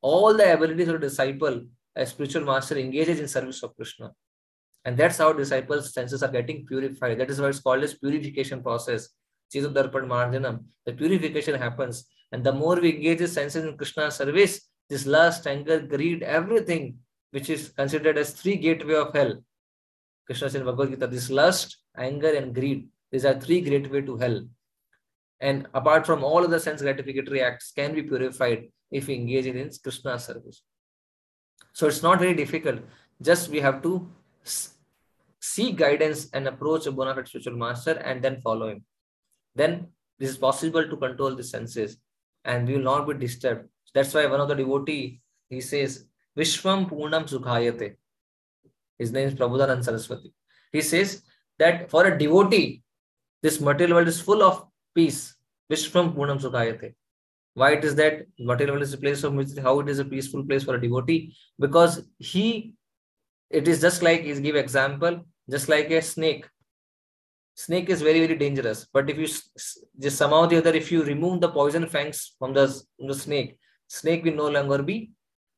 [0.00, 4.12] All the abilities of a disciple, a spiritual master engages in service of Krishna.
[4.84, 7.18] And that's how disciples' senses are getting purified.
[7.18, 9.08] That is why it's called as purification process.
[9.52, 12.08] The purification happens.
[12.30, 16.98] And the more we engage the senses in krishna service, this lust, anger, greed, everything
[17.30, 19.34] which is considered as three gateway of hell.
[20.26, 24.16] Krishna said in Bhagavad Gita, this lust, anger, and greed, these are three gateway to
[24.16, 24.42] hell.
[25.40, 29.46] And apart from all of the sense gratificatory acts can be purified if we engage
[29.46, 30.62] in Krishna service.
[31.72, 32.80] So it's not very difficult.
[33.22, 34.10] Just we have to
[35.40, 38.84] seek guidance and approach a bona fide spiritual master and then follow him.
[39.54, 41.98] Then this is possible to control the senses
[42.44, 43.68] and we will not be disturbed.
[43.94, 46.04] That's why one of the devotee, he says,
[46.36, 47.96] Vishwam Purnam Sukhayate.
[48.98, 50.32] His name is Prabodhanand Saraswati.
[50.72, 51.22] He says
[51.58, 52.82] that for a devotee,
[53.42, 55.34] this material world is full of peace.
[55.70, 56.94] Vishwam Purnam Sukhayate.
[57.54, 59.62] Why it is that material world is a place of misery?
[59.62, 61.34] How it is a peaceful place for a devotee?
[61.58, 62.74] Because he
[63.50, 66.46] it is just like is give example just like a snake
[67.54, 71.40] snake is very very dangerous but if you just somehow the other if you remove
[71.40, 73.58] the poison fangs from the, from the snake
[73.88, 75.10] snake will no longer be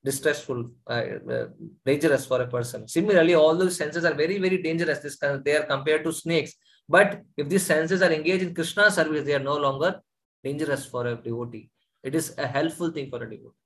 [0.05, 1.05] distressful uh,
[1.35, 1.47] uh,
[1.85, 5.66] dangerous for a person similarly all those senses are very very dangerous this they are
[5.74, 6.55] compared to snakes
[6.89, 10.01] but if these senses are engaged in krishna service they are no longer
[10.43, 11.68] dangerous for a devotee
[12.03, 13.59] it is a helpful thing for a devotee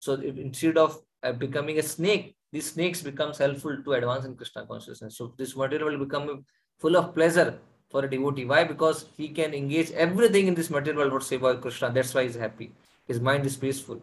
[0.00, 4.36] so if, instead of uh, becoming a snake these snakes becomes helpful to advance in
[4.36, 5.16] Krishna consciousness.
[5.16, 6.44] So this material will become
[6.78, 7.58] full of pleasure
[7.90, 8.44] for a devotee.
[8.44, 8.62] Why?
[8.62, 11.90] Because he can engage everything in this material world say about Krishna.
[11.90, 12.70] That's why he's happy.
[13.06, 14.02] His mind is peaceful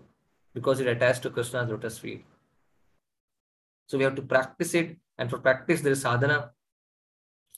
[0.53, 2.25] because it attached to Krishna's lotus feet.
[3.87, 6.51] So we have to practice it, and for practice there is sadhana.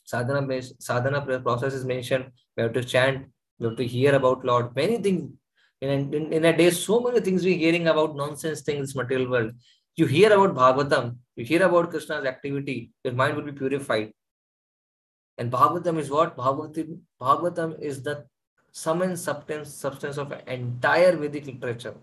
[0.04, 2.30] Sadhana sadhana process is mentioned.
[2.56, 3.26] We have to chant.
[3.58, 4.74] We have to hear about Lord.
[4.74, 5.32] Many things
[5.80, 9.30] in a, in, in a day, so many things we're hearing about nonsense things material
[9.30, 9.52] world
[9.96, 14.12] you hear about Bhagavatam, you hear about Krishna's activity, your mind will be purified.
[15.38, 16.36] And Bhagavatam is what?
[16.36, 18.26] Bhagavatam, Bhagavatam is the
[18.74, 21.94] sum and substance, substance of entire Vedic literature.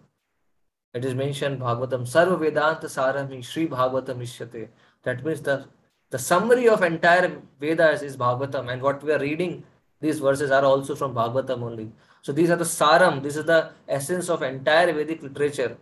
[0.93, 4.69] It is mentioned Bhagavatam, Sarva Vedanta Sarami, Sri Bhagavatam Ishyate.
[5.03, 5.65] That means the,
[6.09, 8.71] the summary of entire Vedas is Bhagavatam.
[8.71, 9.63] And what we are reading,
[9.99, 11.91] these verses are also from Bhagavatam only.
[12.21, 15.77] So these are the saram, this is the essence of entire Vedic literature.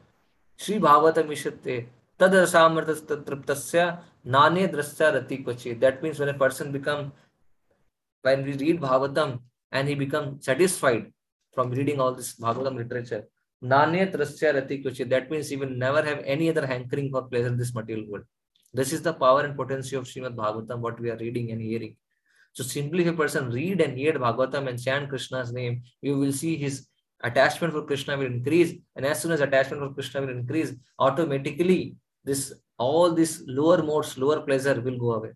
[0.57, 1.85] Sri Bhagavatam Ishyate.
[2.17, 5.73] Tad samartasya nane drasya rati.
[5.73, 7.11] That means when a person become,
[8.23, 9.39] when we read Bhagavatam
[9.72, 11.11] and he becomes satisfied
[11.53, 13.26] from reading all this Bhagavatam literature.
[13.61, 18.26] That means he will never have any other hankering for pleasure in this material world.
[18.74, 21.95] This is the power and potency of Srimad Bhagavatam, what we are reading and hearing.
[22.53, 26.32] So simply if a person read and hear Bhagavatam and chant Krishna's name, you will
[26.32, 26.88] see his
[27.22, 28.74] attachment for Krishna will increase.
[28.95, 34.17] And as soon as attachment for Krishna will increase, automatically this all this lower modes,
[34.17, 35.32] lower pleasure will go away.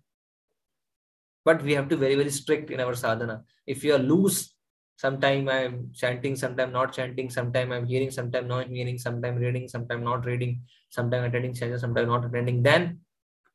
[1.46, 4.56] But we have to very very strict in our sadhana if you are loose
[5.04, 10.04] sometime i'm chanting sometime not chanting sometime i'm hearing sometime not hearing sometime reading sometime
[10.04, 13.00] not reading sometime attending session sometime not attending then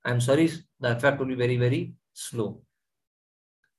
[0.05, 2.51] i'm sorry the effect will be very very slow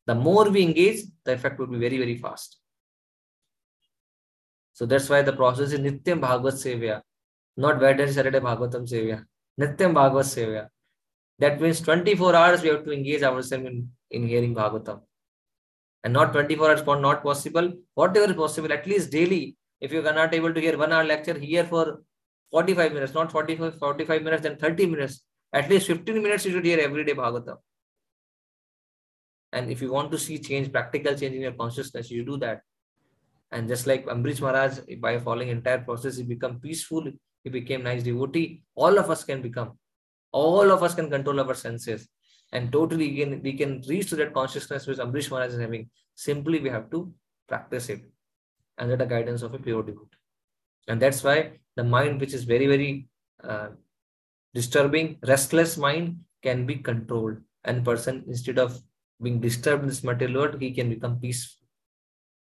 [0.05, 2.57] the more we engage the effect will be very very fast
[4.73, 6.97] so that's why the process is nityam bhagavad sevya
[7.59, 9.25] not Wednesday, Saturday Bhagavatam Sevya.
[9.59, 10.69] Nityam Bhagavad Sevya.
[11.39, 15.01] That means 24 hours we have to engage ourselves in, in hearing Bhagavatam.
[16.03, 17.73] And not 24 hours not possible.
[17.93, 19.57] Whatever is possible, at least daily.
[19.81, 22.01] If you are not able to hear one hour lecture, hear for
[22.51, 25.21] 45 minutes, not 45, 45 minutes, then 30 minutes.
[25.53, 27.57] At least 15 minutes you should hear every day Bhagavatam.
[29.51, 32.61] And if you want to see change, practical change in your consciousness, you do that.
[33.51, 37.11] And just like Ambarish Maharaj, by following entire process, he become peaceful,
[37.43, 38.63] he became nice devotee.
[38.75, 39.77] All of us can become.
[40.31, 42.07] All of us can control our senses.
[42.51, 45.89] And totally can, we can reach to that consciousness which Ambarish Maharaj is having.
[46.15, 47.13] Simply we have to
[47.47, 48.01] practice it
[48.77, 50.17] under the guidance of a pure devotee.
[50.87, 53.07] And that's why the mind which is very, very
[53.43, 53.69] uh,
[54.53, 57.37] disturbing, restless mind can be controlled.
[57.63, 58.79] And person instead of
[59.21, 61.67] being disturbed in this material world, he can become peaceful.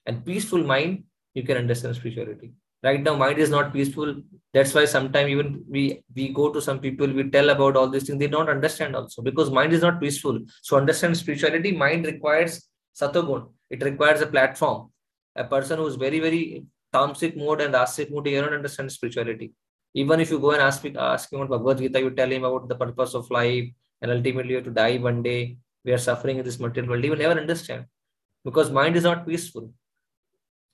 [0.06, 1.04] And peaceful mind,
[1.34, 2.52] you can understand spirituality
[2.82, 4.14] right now mind is not peaceful.
[4.52, 8.06] That's why sometimes even we we go to some people we tell about all these
[8.06, 10.40] things they don't understand also because mind is not peaceful.
[10.62, 12.68] So understand spirituality mind requires
[13.00, 14.90] satogun it requires a platform.
[15.36, 16.64] A person who is very very
[16.94, 19.52] tamasic mode and rasic mode you don't understand spirituality.
[19.94, 22.68] Even if you go and ask ask him about bhagavad gita you tell him about
[22.68, 23.68] the purpose of life
[24.00, 27.04] and ultimately you have to die one day we are suffering in this material world
[27.04, 27.86] he will never understand.
[28.44, 29.72] Because mind is not peaceful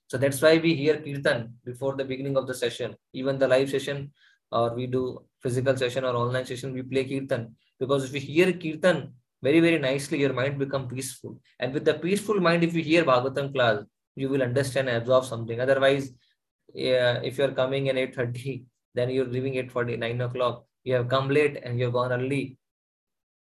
[0.06, 2.94] so that's why we hear kirtan before the beginning of the session.
[3.12, 4.12] Even the live session,
[4.52, 7.56] or we do physical session or online session, we play kirtan.
[7.78, 11.38] Because if we hear kirtan very, very nicely, your mind become peaceful.
[11.58, 13.82] And with the peaceful mind, if you hear Bhagavatam class,
[14.16, 15.60] you will understand and absorb something.
[15.60, 16.12] Otherwise,
[16.72, 20.64] yeah, if you're coming at 8.30, then you're leaving at 40, 9 o'clock.
[20.84, 22.56] You have come late and you've gone early.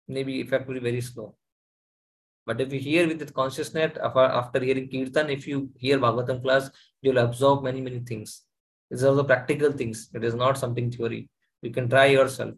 [0.08, 1.36] Maybe effect will be very slow.
[2.50, 6.72] But if you hear with the consciousness after hearing Kirtan, if you hear Bhagavatam class,
[7.00, 8.42] you'll absorb many, many things.
[8.90, 10.10] These are the practical things.
[10.16, 11.30] It is not something theory.
[11.62, 12.56] You can try yourself.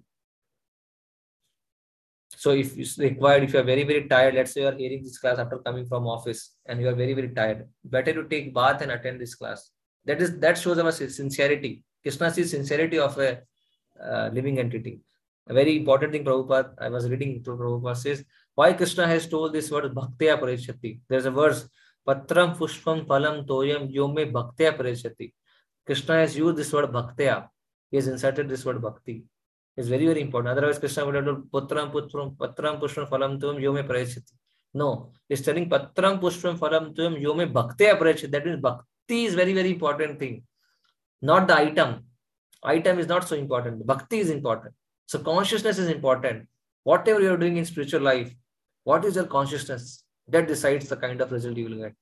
[2.37, 5.03] So if it's required, if you are very, very tired, let's say you are hearing
[5.03, 8.53] this class after coming from office and you are very, very tired, better to take
[8.53, 9.71] bath and attend this class.
[10.05, 11.83] That is that shows our sincerity.
[12.01, 13.41] Krishna sees sincerity of a
[14.01, 15.01] uh, living entity.
[15.47, 18.23] A very important thing Prabhupada, I was reading to Prabhupada says,
[18.55, 20.99] why Krishna has told this word bhaktya parishati.
[21.07, 21.67] There's a verse,
[22.07, 25.33] patram pushpam phalam toyam yome bhaktya parishati.
[25.85, 27.47] Krishna has used this word bhaktya.
[27.89, 29.23] He has inserted this word bhakti.
[29.77, 30.57] It's very, very important.
[30.57, 34.31] Otherwise, Krishna would have told patram putram patram pushpam phalam toyam yome parishati.
[34.73, 38.31] No, he's telling patram pushpam phalam toyam yome bhaktya parishati.
[38.31, 40.43] That means bhakti is very, very important thing.
[41.21, 42.05] Not the item.
[42.63, 43.85] Item is not so important.
[43.85, 44.73] Bhakti is important.
[45.07, 46.47] So consciousness is important.
[46.83, 48.33] Whatever you are doing in spiritual life,
[48.83, 50.03] what is your consciousness?
[50.27, 51.93] That decides the kind of result you will get.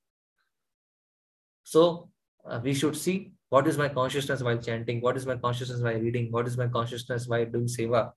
[1.63, 2.09] So
[2.45, 5.99] uh, we should see what is my consciousness while chanting, what is my consciousness while
[5.99, 8.11] reading, what is my consciousness while doing seva.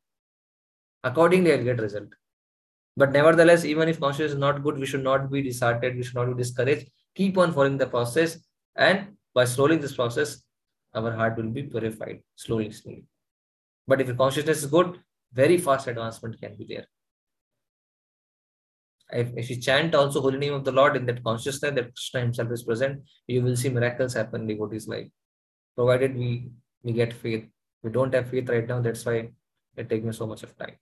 [1.02, 2.08] Accordingly, I'll get result.
[2.96, 6.14] But nevertheless, even if consciousness is not good, we should not be disheartened, we should
[6.14, 6.90] not be discouraged.
[7.14, 8.38] Keep on following the process,
[8.76, 10.42] and by slowing this process,
[10.94, 13.04] our heart will be purified slowly, slowly.
[13.88, 15.00] But if the consciousness is good,
[15.32, 16.86] very fast advancement can be there
[19.12, 22.20] if, if you chant also holy name of the Lord in that consciousness that Krishna
[22.20, 25.08] himself is present, you will see miracles happen in devotees' life.
[25.76, 26.50] Provided we,
[26.82, 27.46] we get faith.
[27.82, 29.30] We don't have faith right now, that's why
[29.76, 30.76] it takes me so much of time.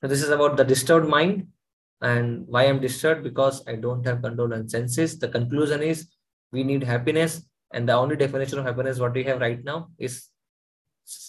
[0.00, 1.48] So this is about the disturbed mind
[2.00, 5.18] and why I'm disturbed because I don't have control on senses.
[5.18, 6.08] The conclusion is
[6.52, 7.42] we need happiness
[7.72, 10.28] and the only definition of happiness what we have right now is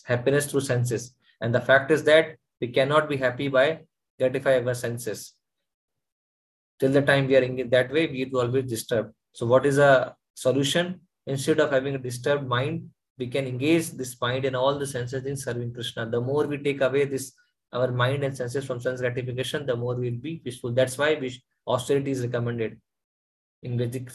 [0.06, 1.16] happiness through senses.
[1.42, 3.80] And the fact is that we cannot be happy by
[4.20, 5.34] gratify our senses.
[6.80, 9.12] Till the time we are in that way, we will always disturb.
[9.34, 11.02] So what is a solution?
[11.26, 15.26] Instead of having a disturbed mind, we can engage this mind and all the senses
[15.26, 16.10] in serving Krishna.
[16.10, 17.34] The more we take away this
[17.74, 20.72] our mind and senses from sense gratification, the more we'll be peaceful.
[20.72, 22.80] That's why we, austerity is recommended.
[23.64, 24.10] In Vedic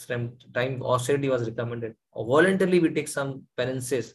[0.54, 1.94] time, austerity was recommended.
[2.14, 4.14] Voluntarily, we take some penances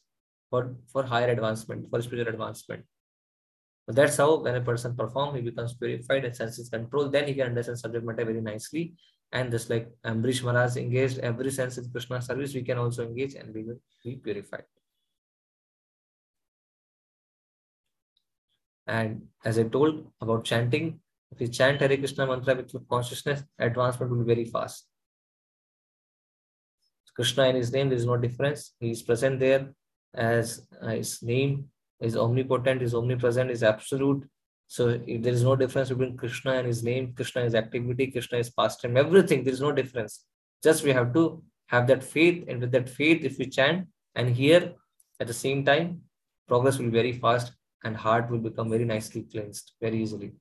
[0.49, 2.83] for, for higher advancement, for spiritual advancement.
[3.87, 7.09] So that's how when a person perform, he becomes purified and senses control.
[7.09, 8.93] Then he can understand subject matter very nicely.
[9.31, 13.35] And just like Ambarish Maharaj engaged every sense in Krishna service, we can also engage
[13.35, 14.63] and we will be purified.
[18.85, 20.99] And as I told about chanting,
[21.31, 24.87] If you chant Hare Krishna mantra with full consciousness, advancement will be very fast.
[27.15, 28.73] Krishna in his name, there is no difference.
[28.79, 29.73] He is present there
[30.13, 31.69] as uh, his name
[32.01, 34.27] is omnipotent, is omnipresent, is absolute.
[34.67, 37.13] So there is no difference between Krishna and his name.
[37.13, 39.43] Krishna is activity, Krishna is past time, everything.
[39.43, 40.25] There is no difference.
[40.63, 44.29] Just we have to have that faith, and with that faith, if we chant and
[44.35, 44.73] hear
[45.19, 46.01] at the same time,
[46.47, 47.51] progress will be very fast
[47.83, 50.33] and heart will become very nicely cleansed very easily.